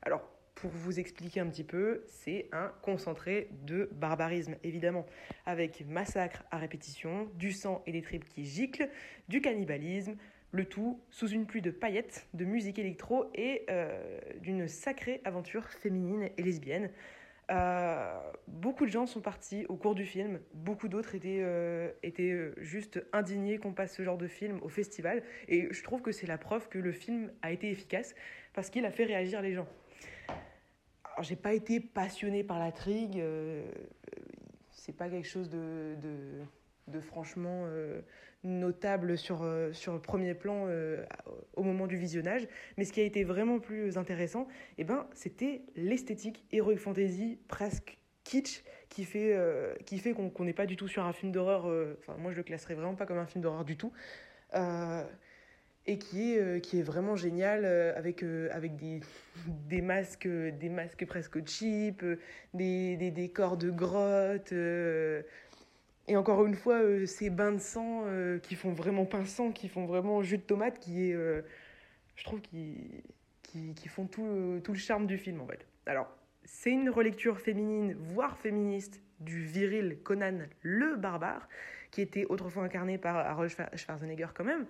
Alors, 0.02 0.30
pour 0.54 0.70
vous 0.70 1.00
expliquer 1.00 1.40
un 1.40 1.48
petit 1.48 1.64
peu, 1.64 2.04
c'est 2.06 2.48
un 2.52 2.72
concentré 2.82 3.48
de 3.64 3.88
barbarisme, 3.92 4.54
évidemment, 4.62 5.04
avec 5.46 5.84
massacre 5.88 6.44
à 6.50 6.58
répétition, 6.58 7.28
du 7.34 7.52
sang 7.52 7.82
et 7.86 7.92
des 7.92 8.02
tripes 8.02 8.24
qui 8.24 8.44
giclent, 8.44 8.88
du 9.28 9.40
cannibalisme, 9.40 10.14
le 10.54 10.64
tout 10.64 11.00
sous 11.10 11.28
une 11.28 11.46
pluie 11.46 11.62
de 11.62 11.72
paillettes, 11.72 12.28
de 12.32 12.44
musique 12.44 12.78
électro 12.78 13.26
et 13.34 13.66
euh, 13.70 14.20
d'une 14.40 14.68
sacrée 14.68 15.20
aventure 15.24 15.68
féminine 15.68 16.30
et 16.36 16.42
lesbienne, 16.42 16.90
Euh, 17.50 18.20
beaucoup 18.48 18.86
de 18.86 18.90
gens 18.90 19.04
sont 19.04 19.20
partis 19.20 19.66
au 19.68 19.76
cours 19.76 19.94
du 19.94 20.06
film, 20.06 20.40
beaucoup 20.54 20.88
d'autres 20.88 21.14
étaient, 21.14 21.42
euh, 21.42 21.92
étaient 22.02 22.52
juste 22.56 23.04
indignés 23.12 23.58
qu'on 23.58 23.74
passe 23.74 23.94
ce 23.94 24.02
genre 24.02 24.16
de 24.16 24.28
film 24.28 24.60
au 24.62 24.70
festival. 24.70 25.22
Et 25.48 25.68
je 25.70 25.82
trouve 25.82 26.00
que 26.00 26.10
c'est 26.10 26.26
la 26.26 26.38
preuve 26.38 26.70
que 26.70 26.78
le 26.78 26.92
film 26.92 27.30
a 27.42 27.52
été 27.52 27.70
efficace 27.70 28.14
parce 28.54 28.70
qu'il 28.70 28.86
a 28.86 28.90
fait 28.90 29.04
réagir 29.04 29.42
les 29.42 29.52
gens. 29.52 29.68
Alors, 31.04 31.22
j'ai 31.22 31.36
pas 31.36 31.52
été 31.52 31.80
passionnée 31.80 32.44
par 32.44 32.58
la 32.58 32.72
trigue, 32.72 33.22
c'est 34.70 34.96
pas 34.96 35.10
quelque 35.10 35.28
chose 35.28 35.50
de, 35.50 35.96
de 36.88 37.00
franchement 37.00 37.66
notable 38.44 39.16
sur, 39.18 39.42
euh, 39.42 39.72
sur 39.72 39.92
le 39.92 39.98
premier 39.98 40.34
plan 40.34 40.66
euh, 40.68 41.04
au 41.54 41.62
moment 41.62 41.86
du 41.86 41.96
visionnage. 41.96 42.46
Mais 42.76 42.84
ce 42.84 42.92
qui 42.92 43.00
a 43.00 43.04
été 43.04 43.24
vraiment 43.24 43.58
plus 43.58 43.98
intéressant, 43.98 44.46
eh 44.78 44.84
ben, 44.84 45.06
c'était 45.14 45.62
l'esthétique 45.74 46.44
Heroic 46.52 46.76
Fantasy 46.76 47.38
presque 47.48 47.98
kitsch 48.22 48.62
qui 48.88 49.04
fait, 49.04 49.34
euh, 49.34 49.74
qui 49.86 49.98
fait 49.98 50.12
qu'on 50.12 50.44
n'est 50.44 50.52
pas 50.52 50.66
du 50.66 50.76
tout 50.76 50.88
sur 50.88 51.04
un 51.04 51.12
film 51.12 51.32
d'horreur. 51.32 51.64
Enfin, 51.98 52.16
moi, 52.18 52.30
je 52.32 52.36
le 52.36 52.42
classerais 52.42 52.74
vraiment 52.74 52.94
pas 52.94 53.06
comme 53.06 53.18
un 53.18 53.26
film 53.26 53.42
d'horreur 53.42 53.64
du 53.64 53.76
tout. 53.76 53.92
et 55.86 55.98
qui 55.98 56.34
est, 56.34 56.60
qui 56.62 56.78
est 56.78 56.82
vraiment 56.82 57.16
génial 57.16 57.66
avec, 57.66 58.22
avec 58.50 58.76
des, 58.76 59.00
des, 59.68 59.82
masques, 59.82 60.28
des 60.28 60.68
masques 60.68 61.04
presque 61.06 61.46
cheap, 61.46 62.04
des, 62.54 62.96
des 62.96 63.10
décors 63.10 63.56
de 63.56 63.70
grottes 63.70 64.54
et 66.06 66.16
encore 66.16 66.44
une 66.44 66.54
fois, 66.54 66.76
euh, 66.82 67.06
ces 67.06 67.30
bains 67.30 67.52
de 67.52 67.58
sang 67.58 68.02
euh, 68.04 68.38
qui 68.38 68.54
font 68.56 68.72
vraiment 68.72 69.06
pain 69.06 69.24
sang, 69.24 69.52
qui 69.52 69.68
font 69.68 69.86
vraiment 69.86 70.22
jus 70.22 70.38
de 70.38 70.42
tomate, 70.42 70.78
qui 70.78 71.10
est, 71.10 71.14
euh, 71.14 71.42
je 72.16 72.24
trouve, 72.24 72.40
qui, 72.40 73.02
qui, 73.42 73.74
qui 73.74 73.88
font 73.88 74.06
tout, 74.06 74.60
tout, 74.62 74.72
le 74.72 74.78
charme 74.78 75.06
du 75.06 75.16
film 75.16 75.40
en 75.40 75.46
fait. 75.46 75.66
Alors, 75.86 76.14
c'est 76.44 76.70
une 76.70 76.90
relecture 76.90 77.40
féminine, 77.40 77.94
voire 77.98 78.36
féministe, 78.38 79.00
du 79.20 79.44
viril 79.44 79.98
Conan 80.02 80.40
le 80.60 80.96
barbare, 80.96 81.48
qui 81.90 82.02
était 82.02 82.26
autrefois 82.26 82.64
incarné 82.64 82.98
par 82.98 83.16
Harold 83.16 83.50
Schwarzenegger 83.74 84.28
quand 84.34 84.44
même. 84.44 84.66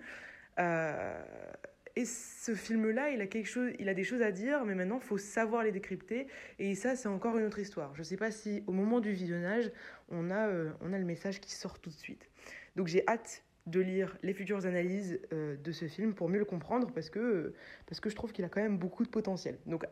Et 1.97 2.03
ce 2.03 2.53
film-là, 2.55 3.11
il 3.11 3.21
a 3.21 3.27
quelque 3.27 3.47
chose, 3.47 3.71
il 3.79 3.87
a 3.87 3.93
des 3.93 4.03
choses 4.03 4.21
à 4.21 4.31
dire, 4.31 4.65
mais 4.65 4.75
maintenant, 4.75 4.99
faut 4.99 5.17
savoir 5.17 5.63
les 5.63 5.71
décrypter. 5.71 6.27
Et 6.59 6.75
ça, 6.75 6.95
c'est 6.97 7.07
encore 7.07 7.37
une 7.37 7.45
autre 7.45 7.59
histoire. 7.59 7.93
Je 7.95 7.99
ne 7.99 8.03
sais 8.03 8.17
pas 8.17 8.31
si, 8.31 8.63
au 8.67 8.73
moment 8.73 8.99
du 8.99 9.13
visionnage, 9.13 9.71
on 10.09 10.29
a, 10.29 10.49
euh, 10.49 10.71
on 10.81 10.91
a 10.91 10.97
le 10.97 11.05
message 11.05 11.39
qui 11.39 11.53
sort 11.53 11.79
tout 11.79 11.89
de 11.89 11.95
suite. 11.95 12.29
Donc, 12.75 12.87
j'ai 12.87 13.07
hâte 13.07 13.45
de 13.65 13.79
lire 13.79 14.17
les 14.23 14.33
futures 14.33 14.65
analyses 14.65 15.19
euh, 15.31 15.55
de 15.55 15.71
ce 15.71 15.87
film 15.87 16.13
pour 16.13 16.27
mieux 16.27 16.39
le 16.39 16.45
comprendre, 16.45 16.91
parce 16.91 17.09
que, 17.09 17.53
parce 17.85 18.01
que 18.01 18.09
je 18.09 18.15
trouve 18.15 18.33
qu'il 18.33 18.43
a 18.43 18.49
quand 18.49 18.61
même 18.61 18.77
beaucoup 18.77 19.03
de 19.03 19.09
potentiel. 19.09 19.57
Donc, 19.65 19.85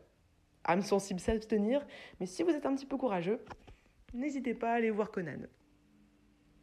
âme 0.65 0.81
sensible, 0.81 1.21
s'abstenir. 1.21 1.85
Mais 2.19 2.25
si 2.25 2.43
vous 2.43 2.49
êtes 2.49 2.65
un 2.65 2.75
petit 2.75 2.85
peu 2.85 2.97
courageux, 2.97 3.39
n'hésitez 4.13 4.53
pas 4.53 4.71
à 4.71 4.75
aller 4.75 4.89
voir 4.89 5.09
Conan. 5.09 5.39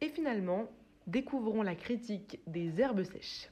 Et 0.01 0.09
finalement, 0.09 0.71
découvrons 1.07 1.63
la 1.63 1.75
critique 1.75 2.39
des 2.45 2.79
herbes 2.79 3.03
sèches. 3.03 3.49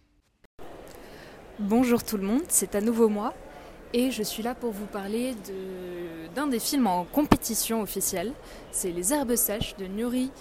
Bonjour 1.60 2.06
tout 2.06 2.16
le 2.16 2.24
monde, 2.24 2.44
c'est 2.48 2.74
à 2.74 2.80
nouveau 2.80 3.10
moi 3.10 3.34
et 3.92 4.12
je 4.12 4.24
suis 4.24 4.42
là 4.42 4.56
pour 4.56 4.72
vous 4.72 4.86
parler 4.86 5.36
d'un 6.34 6.48
des 6.48 6.58
films 6.58 6.88
en 6.88 7.04
compétition 7.04 7.82
officielle. 7.82 8.32
C'est 8.72 8.92
Les 8.92 9.12
Herbes 9.12 9.36
Sèches 9.36 9.76
de 9.76 9.84
Nuri 9.86 10.32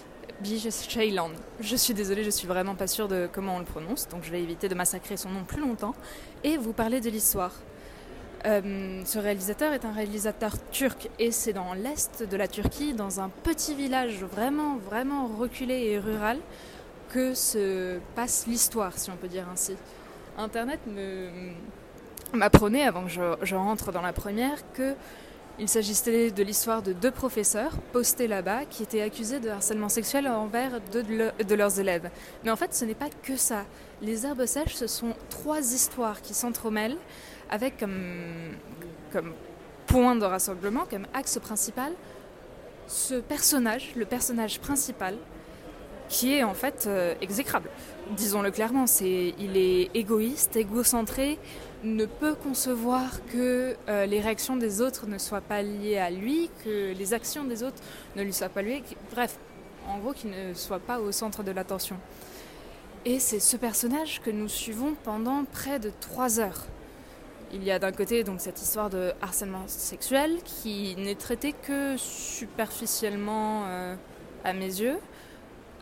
Bilge-Ceylan. 0.42 1.30
Je 1.58 1.74
suis 1.74 1.92
désolée, 1.92 2.22
je 2.22 2.30
suis 2.30 2.46
vraiment 2.46 2.76
pas 2.76 2.86
sûre 2.86 3.08
de 3.08 3.28
comment 3.32 3.56
on 3.56 3.58
le 3.58 3.64
prononce, 3.64 4.06
donc 4.06 4.22
je 4.22 4.30
vais 4.30 4.40
éviter 4.40 4.68
de 4.68 4.76
massacrer 4.76 5.16
son 5.16 5.30
nom 5.30 5.42
plus 5.42 5.60
longtemps 5.60 5.96
et 6.44 6.56
vous 6.56 6.72
parler 6.72 7.00
de 7.00 7.10
l'histoire. 7.10 7.52
Euh, 8.46 9.02
ce 9.04 9.18
réalisateur 9.18 9.72
est 9.72 9.84
un 9.84 9.92
réalisateur 9.92 10.52
turc 10.70 11.10
et 11.18 11.32
c'est 11.32 11.52
dans 11.52 11.74
l'est 11.74 12.22
de 12.22 12.36
la 12.36 12.46
Turquie, 12.46 12.92
dans 12.92 13.18
un 13.18 13.28
petit 13.42 13.74
village 13.74 14.22
vraiment, 14.22 14.76
vraiment 14.76 15.26
reculé 15.26 15.88
et 15.88 15.98
rural, 15.98 16.38
que 17.08 17.34
se 17.34 17.98
passe 18.14 18.46
l'histoire, 18.46 18.96
si 18.96 19.10
on 19.10 19.16
peut 19.16 19.26
dire 19.26 19.48
ainsi. 19.52 19.74
Internet 20.38 20.78
m'apprenait, 22.32 22.84
avant 22.84 23.04
que 23.04 23.10
je, 23.42 23.54
rentre 23.54 23.90
dans 23.90 24.02
la 24.02 24.12
première, 24.12 24.72
que 24.72 24.94
il 25.60 25.68
s'agissait 25.68 26.30
de 26.30 26.42
l'histoire 26.44 26.82
de 26.82 26.92
deux 26.92 27.10
professeurs 27.10 27.72
postés 27.92 28.28
là-bas 28.28 28.64
qui 28.70 28.84
étaient 28.84 29.02
accusés 29.02 29.40
de 29.40 29.48
harcèlement 29.48 29.88
sexuel 29.88 30.28
envers 30.28 30.80
deux 30.92 31.02
de, 31.02 31.54
leurs 31.56 31.80
élèves. 31.80 32.10
Mais 32.44 32.52
en 32.52 32.56
fait, 32.56 32.72
ce 32.72 32.84
n'est 32.84 32.94
pas 32.94 33.08
que 33.24 33.36
ça. 33.36 33.64
Les 34.00 34.24
herbes 34.24 34.46
sèches, 34.46 34.76
ce 34.76 34.86
sont 34.86 35.16
trois 35.30 35.58
histoires 35.58 36.22
qui 36.22 36.32
s'entremêlent 36.32 36.96
avec 37.50 37.78
comme, 37.78 39.34
point 39.88 40.14
de 40.14 40.24
rassemblement, 40.24 40.84
comme 40.88 41.08
axe 41.12 41.40
principal, 41.40 41.92
ce 42.86 43.14
personnage, 43.14 43.94
le 43.96 44.04
personnage 44.04 44.60
principal, 44.60 45.16
qui 46.08 46.34
est 46.34 46.44
en 46.44 46.54
fait 46.54 46.84
euh, 46.86 47.14
exécrable. 47.20 47.68
Disons-le 48.16 48.50
clairement, 48.50 48.86
c'est, 48.86 49.34
il 49.38 49.56
est 49.56 49.90
égoïste, 49.94 50.56
égocentré, 50.56 51.38
ne 51.84 52.06
peut 52.06 52.34
concevoir 52.34 53.24
que 53.26 53.76
euh, 53.88 54.06
les 54.06 54.20
réactions 54.20 54.56
des 54.56 54.80
autres 54.80 55.06
ne 55.06 55.18
soient 55.18 55.42
pas 55.42 55.62
liées 55.62 55.98
à 55.98 56.10
lui, 56.10 56.50
que 56.64 56.94
les 56.94 57.12
actions 57.12 57.44
des 57.44 57.62
autres 57.62 57.82
ne 58.16 58.22
lui 58.22 58.32
soient 58.32 58.48
pas 58.48 58.62
liées, 58.62 58.82
bref, 59.12 59.38
en 59.86 59.98
gros 59.98 60.12
qu'il 60.12 60.30
ne 60.30 60.54
soit 60.54 60.78
pas 60.78 61.00
au 61.00 61.12
centre 61.12 61.42
de 61.42 61.50
l'attention. 61.50 61.96
Et 63.04 63.20
c'est 63.20 63.40
ce 63.40 63.56
personnage 63.56 64.20
que 64.20 64.30
nous 64.30 64.48
suivons 64.48 64.94
pendant 65.04 65.44
près 65.44 65.78
de 65.78 65.92
trois 66.00 66.40
heures. 66.40 66.64
Il 67.52 67.64
y 67.64 67.70
a 67.70 67.78
d'un 67.78 67.92
côté 67.92 68.24
donc 68.24 68.40
cette 68.40 68.60
histoire 68.60 68.90
de 68.90 69.12
harcèlement 69.22 69.64
sexuel 69.66 70.38
qui 70.44 70.96
n'est 70.96 71.14
traitée 71.14 71.52
que 71.52 71.96
superficiellement 71.96 73.64
euh, 73.66 73.94
à 74.44 74.52
mes 74.52 74.80
yeux. 74.80 74.98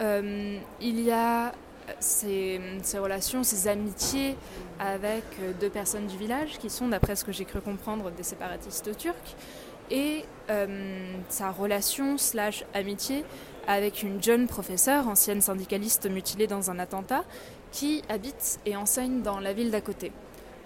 Euh, 0.01 0.59
il 0.81 1.01
y 1.01 1.11
a 1.11 1.53
ces, 2.01 2.61
relations, 2.95 3.43
ces 3.43 3.69
amitiés 3.69 4.37
avec 4.79 5.25
deux 5.61 5.71
personnes 5.71 6.07
du 6.07 6.17
village 6.17 6.59
qui 6.59 6.71
sont, 6.71 6.89
d'après 6.89 7.17
ce 7.17 7.25
que 7.25 7.33
j'ai 7.33 7.45
cru 7.45 7.61
comprendre, 7.61 8.11
des 8.11 8.23
séparatistes 8.23 8.97
turcs, 8.97 9.37
et 9.91 10.25
euh, 10.51 11.13
sa 11.29 11.51
relation 11.51 12.19
slash 12.19 12.65
amitié 12.75 13.25
avec 13.69 14.03
une 14.03 14.23
jeune 14.23 14.47
professeure, 14.47 15.09
ancienne 15.09 15.41
syndicaliste 15.41 16.09
mutilée 16.09 16.47
dans 16.47 16.71
un 16.71 16.79
attentat, 16.79 17.25
qui 17.73 18.03
habite 18.09 18.59
et 18.65 18.77
enseigne 18.77 19.23
dans 19.23 19.41
la 19.41 19.53
ville 19.53 19.71
d'à 19.71 19.81
côté. 19.81 20.13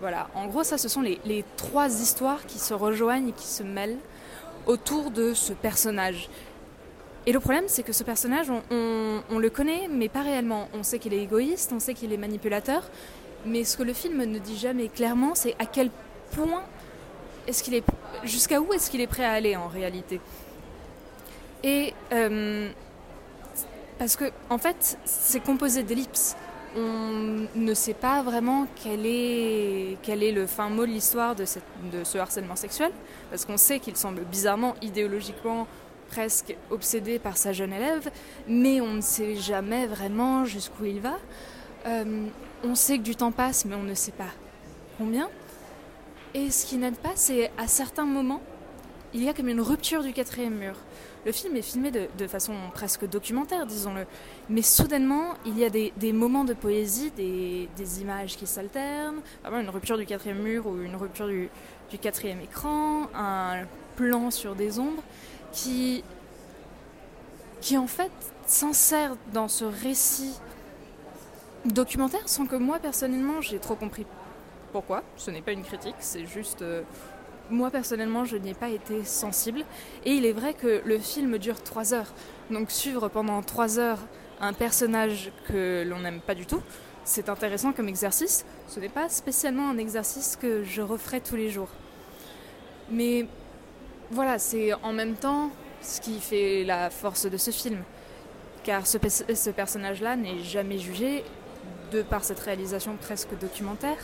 Voilà, 0.00 0.28
en 0.34 0.46
gros, 0.46 0.64
ça, 0.64 0.78
ce 0.78 0.88
sont 0.88 1.02
les 1.02 1.44
trois 1.56 1.88
histoires 2.00 2.46
qui 2.46 2.58
se 2.58 2.72
rejoignent 2.72 3.28
et 3.28 3.32
qui 3.32 3.46
se 3.46 3.62
mêlent 3.62 3.98
autour 4.66 5.10
de 5.10 5.34
ce 5.34 5.52
personnage. 5.52 6.28
Et 7.26 7.32
le 7.32 7.40
problème, 7.40 7.64
c'est 7.66 7.82
que 7.82 7.92
ce 7.92 8.02
personnage, 8.02 8.50
on, 8.50 9.38
le 9.38 9.50
connaît, 9.50 9.88
mais 9.90 10.08
pas 10.08 10.22
réellement. 10.22 10.68
On 10.72 10.82
sait 10.82 10.98
qu'il 10.98 11.12
est 11.12 11.22
égoïste, 11.22 11.72
on 11.74 11.80
sait 11.80 11.94
qu'il 11.94 12.12
est 12.12 12.16
manipulateur, 12.16 12.82
mais 13.44 13.64
ce 13.64 13.76
que 13.76 13.82
le 13.82 13.92
film 13.92 14.24
ne 14.24 14.38
dit 14.38 14.56
jamais 14.56 14.88
clairement, 14.88 15.34
c'est 15.34 15.54
à 15.58 15.66
quel 15.66 15.90
point 16.32 16.62
est-ce 17.46 17.62
qu'il 17.62 17.74
est, 17.74 17.84
jusqu'à 18.24 18.60
où 18.60 18.72
est-ce 18.72 18.90
qu'il 18.90 19.00
est 19.00 19.06
prêt 19.06 19.24
à 19.24 19.32
aller 19.32 19.54
en 19.56 19.68
réalité. 19.68 20.20
Et 21.62 21.92
euh, 22.12 22.70
parce 23.98 24.16
que 24.16 24.30
en 24.48 24.56
fait, 24.58 24.98
c'est 25.04 25.40
composé 25.40 25.82
d'ellipses. 25.82 26.36
On 26.74 27.46
ne 27.54 27.74
sait 27.74 27.94
pas 27.94 28.22
vraiment 28.22 28.66
quel 28.82 29.04
est, 29.04 29.98
quel 30.02 30.22
est 30.22 30.30
le 30.30 30.46
fin 30.46 30.70
mot 30.70 30.86
de 30.86 30.92
l'histoire 30.92 31.34
de, 31.34 31.44
de 31.92 32.04
ce 32.04 32.16
harcèlement 32.16 32.56
sexuel, 32.56 32.92
parce 33.28 33.44
qu'on 33.44 33.56
sait 33.56 33.80
qu'il 33.80 33.96
semble 33.96 34.22
bizarrement 34.22 34.74
idéologiquement 34.80 35.66
presque 36.10 36.56
obsédé 36.70 37.18
par 37.18 37.36
sa 37.36 37.52
jeune 37.52 37.72
élève, 37.72 38.10
mais 38.48 38.80
on 38.80 38.94
ne 38.94 39.00
sait 39.00 39.36
jamais 39.36 39.86
vraiment 39.86 40.44
jusqu'où 40.44 40.84
il 40.84 41.00
va. 41.00 41.18
Euh, 41.86 42.26
on 42.64 42.74
sait 42.74 42.98
que 42.98 43.02
du 43.02 43.16
temps 43.16 43.32
passe, 43.32 43.64
mais 43.64 43.76
on 43.76 43.82
ne 43.82 43.94
sait 43.94 44.12
pas 44.12 44.32
combien. 44.98 45.28
Et 46.34 46.50
ce 46.50 46.66
qui 46.66 46.76
n'aide 46.76 46.96
pas, 46.96 47.12
c'est 47.14 47.50
à 47.56 47.66
certains 47.66 48.04
moments, 48.04 48.42
il 49.14 49.24
y 49.24 49.28
a 49.28 49.34
comme 49.34 49.48
une 49.48 49.60
rupture 49.60 50.02
du 50.02 50.12
quatrième 50.12 50.54
mur. 50.54 50.74
Le 51.26 51.32
film 51.32 51.56
est 51.56 51.62
filmé 51.62 51.90
de, 51.90 52.26
façon 52.26 52.54
presque 52.72 53.06
documentaire, 53.08 53.66
disons-le. 53.66 54.06
Mais 54.48 54.62
soudainement, 54.62 55.34
il 55.44 55.58
y 55.58 55.64
a 55.64 55.70
des, 55.70 56.12
moments 56.12 56.44
de 56.44 56.54
poésie, 56.54 57.10
des, 57.16 58.00
images 58.00 58.36
qui 58.36 58.46
s'alternent, 58.46 59.20
une 59.44 59.70
rupture 59.70 59.98
du 59.98 60.06
quatrième 60.06 60.38
mur 60.38 60.66
ou 60.66 60.80
une 60.80 60.96
rupture 60.96 61.26
du, 61.26 61.50
du 61.90 61.98
quatrième 61.98 62.40
écran, 62.40 63.08
un 63.14 63.64
plan 63.96 64.30
sur 64.30 64.54
des 64.54 64.78
ombres 64.78 65.02
qui, 65.52 66.04
qui 67.60 67.76
en 67.76 67.86
fait 67.86 68.12
s'insère 68.46 69.16
dans 69.32 69.48
ce 69.48 69.64
récit 69.64 70.34
documentaire 71.64 72.28
sans 72.28 72.46
que 72.46 72.56
moi 72.56 72.78
personnellement 72.78 73.40
j'ai 73.40 73.58
trop 73.58 73.74
compris 73.74 74.06
pourquoi. 74.72 75.02
Ce 75.16 75.30
n'est 75.30 75.42
pas 75.42 75.52
une 75.52 75.64
critique, 75.64 75.96
c'est 75.98 76.26
juste 76.26 76.62
euh, 76.62 76.82
moi 77.50 77.70
personnellement 77.70 78.24
je 78.24 78.36
n'y 78.36 78.50
ai 78.50 78.54
pas 78.54 78.68
été 78.68 79.04
sensible. 79.04 79.64
Et 80.04 80.12
il 80.12 80.24
est 80.24 80.32
vrai 80.32 80.54
que 80.54 80.82
le 80.84 80.98
film 80.98 81.38
dure 81.38 81.62
trois 81.62 81.92
heures, 81.92 82.12
donc 82.50 82.70
suivre 82.70 83.08
pendant 83.08 83.42
trois 83.42 83.78
heures 83.78 83.98
un 84.40 84.52
personnage 84.52 85.32
que 85.48 85.84
l'on 85.86 86.00
n'aime 86.00 86.20
pas 86.20 86.34
du 86.34 86.46
tout, 86.46 86.62
c'est 87.04 87.28
intéressant 87.28 87.72
comme 87.72 87.88
exercice. 87.88 88.44
Ce 88.68 88.80
n'est 88.80 88.88
pas 88.88 89.08
spécialement 89.08 89.68
un 89.68 89.78
exercice 89.78 90.36
que 90.40 90.64
je 90.64 90.80
referai 90.80 91.20
tous 91.20 91.36
les 91.36 91.50
jours. 91.50 91.68
Mais 92.90 93.26
voilà, 94.10 94.38
c'est 94.38 94.72
en 94.82 94.92
même 94.92 95.14
temps 95.14 95.50
ce 95.82 96.00
qui 96.00 96.20
fait 96.20 96.64
la 96.64 96.90
force 96.90 97.26
de 97.26 97.36
ce 97.36 97.50
film. 97.50 97.82
Car 98.64 98.86
ce, 98.86 98.98
personnage-là 99.50 100.16
n'est 100.16 100.40
jamais 100.40 100.78
jugé 100.78 101.24
de 101.92 102.02
par 102.02 102.24
cette 102.24 102.40
réalisation 102.40 102.96
presque 103.00 103.38
documentaire. 103.40 103.98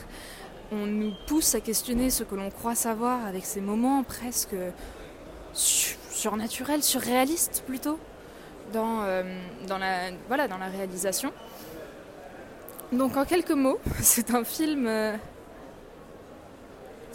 On 0.72 0.86
nous 0.86 1.12
pousse 1.26 1.54
à 1.54 1.60
questionner 1.60 2.10
ce 2.10 2.24
que 2.24 2.34
l'on 2.34 2.50
croit 2.50 2.74
savoir 2.74 3.24
avec 3.26 3.44
ces 3.44 3.60
moments 3.60 4.02
presque 4.02 4.56
surnaturels, 5.52 6.82
surréalistes 6.82 7.62
plutôt, 7.66 7.98
dans, 8.72 9.02
euh, 9.02 9.22
dans 9.66 9.78
la 9.78 10.68
réalisation. 10.72 11.32
Donc 12.92 13.16
en 13.16 13.24
quelques 13.24 13.50
mots, 13.50 13.80
c'est 14.00 14.30
un 14.30 14.44
film... 14.44 14.86
Euh, 14.86 15.16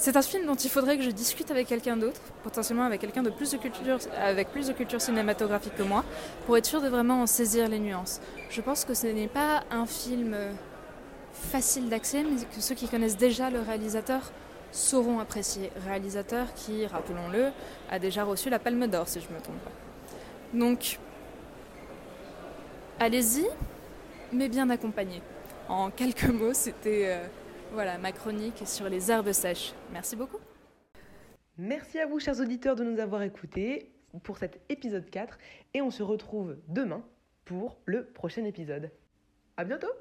c'est 0.02 0.18
un 0.18 0.24
film 0.24 0.48
dont 0.48 0.56
il 0.56 0.70
faudrait 0.72 0.98
que 0.98 1.04
je 1.04 1.12
discute 1.12 1.52
avec 1.52 1.68
quelqu'un 1.68 1.96
d'autre, 1.96 2.20
potentiellement 2.42 2.86
avec 2.86 3.02
quelqu'un 3.02 3.22
de 3.22 3.30
plus 3.30 3.52
de 3.52 3.58
culture, 3.58 4.00
avec 4.18 4.50
plus 4.50 4.66
de 4.66 4.74
culture 4.74 5.00
cinématographique 5.00 5.76
que 5.76 5.84
moi, 5.84 6.04
pour 6.48 6.58
être 6.58 6.66
sûr 6.66 6.82
de 6.82 6.88
vraiment 6.88 7.22
en 7.22 7.28
saisir 7.28 7.70
les 7.70 7.78
nuances. 7.78 8.20
Je 8.50 8.62
pense 8.62 8.84
que 8.84 8.96
ce 8.96 9.06
n'est 9.06 9.28
pas 9.28 9.64
un 9.70 9.86
film 9.86 10.34
euh, 10.34 10.54
facile 11.34 11.88
d'accès, 11.88 12.24
mais 12.24 12.44
que 12.44 12.62
ceux 12.62 12.74
qui 12.74 12.88
connaissent 12.88 13.16
déjà 13.16 13.52
le 13.52 13.60
réalisateur 13.60 14.32
sauront 14.72 15.20
apprécier. 15.20 15.72
Réalisateur 15.86 16.52
qui, 16.56 16.88
rappelons-le, 16.88 17.50
a 17.92 18.00
déjà 18.00 18.24
reçu 18.24 18.50
la 18.50 18.58
Palme 18.58 18.88
d'Or, 18.88 19.08
si 19.08 19.22
je 19.22 19.30
ne 19.30 19.36
me 19.36 19.40
trompe 19.40 19.60
pas. 19.60 19.72
Donc, 20.52 20.98
allez-y, 23.00 23.46
mais 24.34 24.50
bien 24.50 24.68
accompagné. 24.72 25.22
En 25.70 25.92
quelques 25.92 26.26
mots, 26.26 26.56
c'était... 26.56 27.04
Euh, 27.06 27.28
voilà, 27.74 27.98
ma 27.98 28.12
chronique 28.12 28.64
sur 28.66 28.90
les 28.90 29.12
herbes 29.12 29.32
sèches. 29.32 29.74
Merci 29.92 30.16
beaucoup. 30.16 30.40
Merci 31.58 32.00
à 32.00 32.06
vous, 32.06 32.20
chers 32.20 32.40
auditeurs, 32.40 32.76
de 32.76 32.84
nous 32.84 33.00
avoir 33.00 33.22
écoutés 33.24 33.92
pour 34.24 34.38
cet 34.38 34.62
épisode 34.70 35.10
4 35.10 35.38
et 35.74 35.82
on 35.82 35.92
se 35.92 36.04
retrouve 36.04 36.58
demain 36.68 37.04
pour 37.46 37.78
le 37.86 38.06
prochain 38.06 38.44
épisode. 38.46 38.92
À 39.58 39.64
bientôt! 39.64 39.92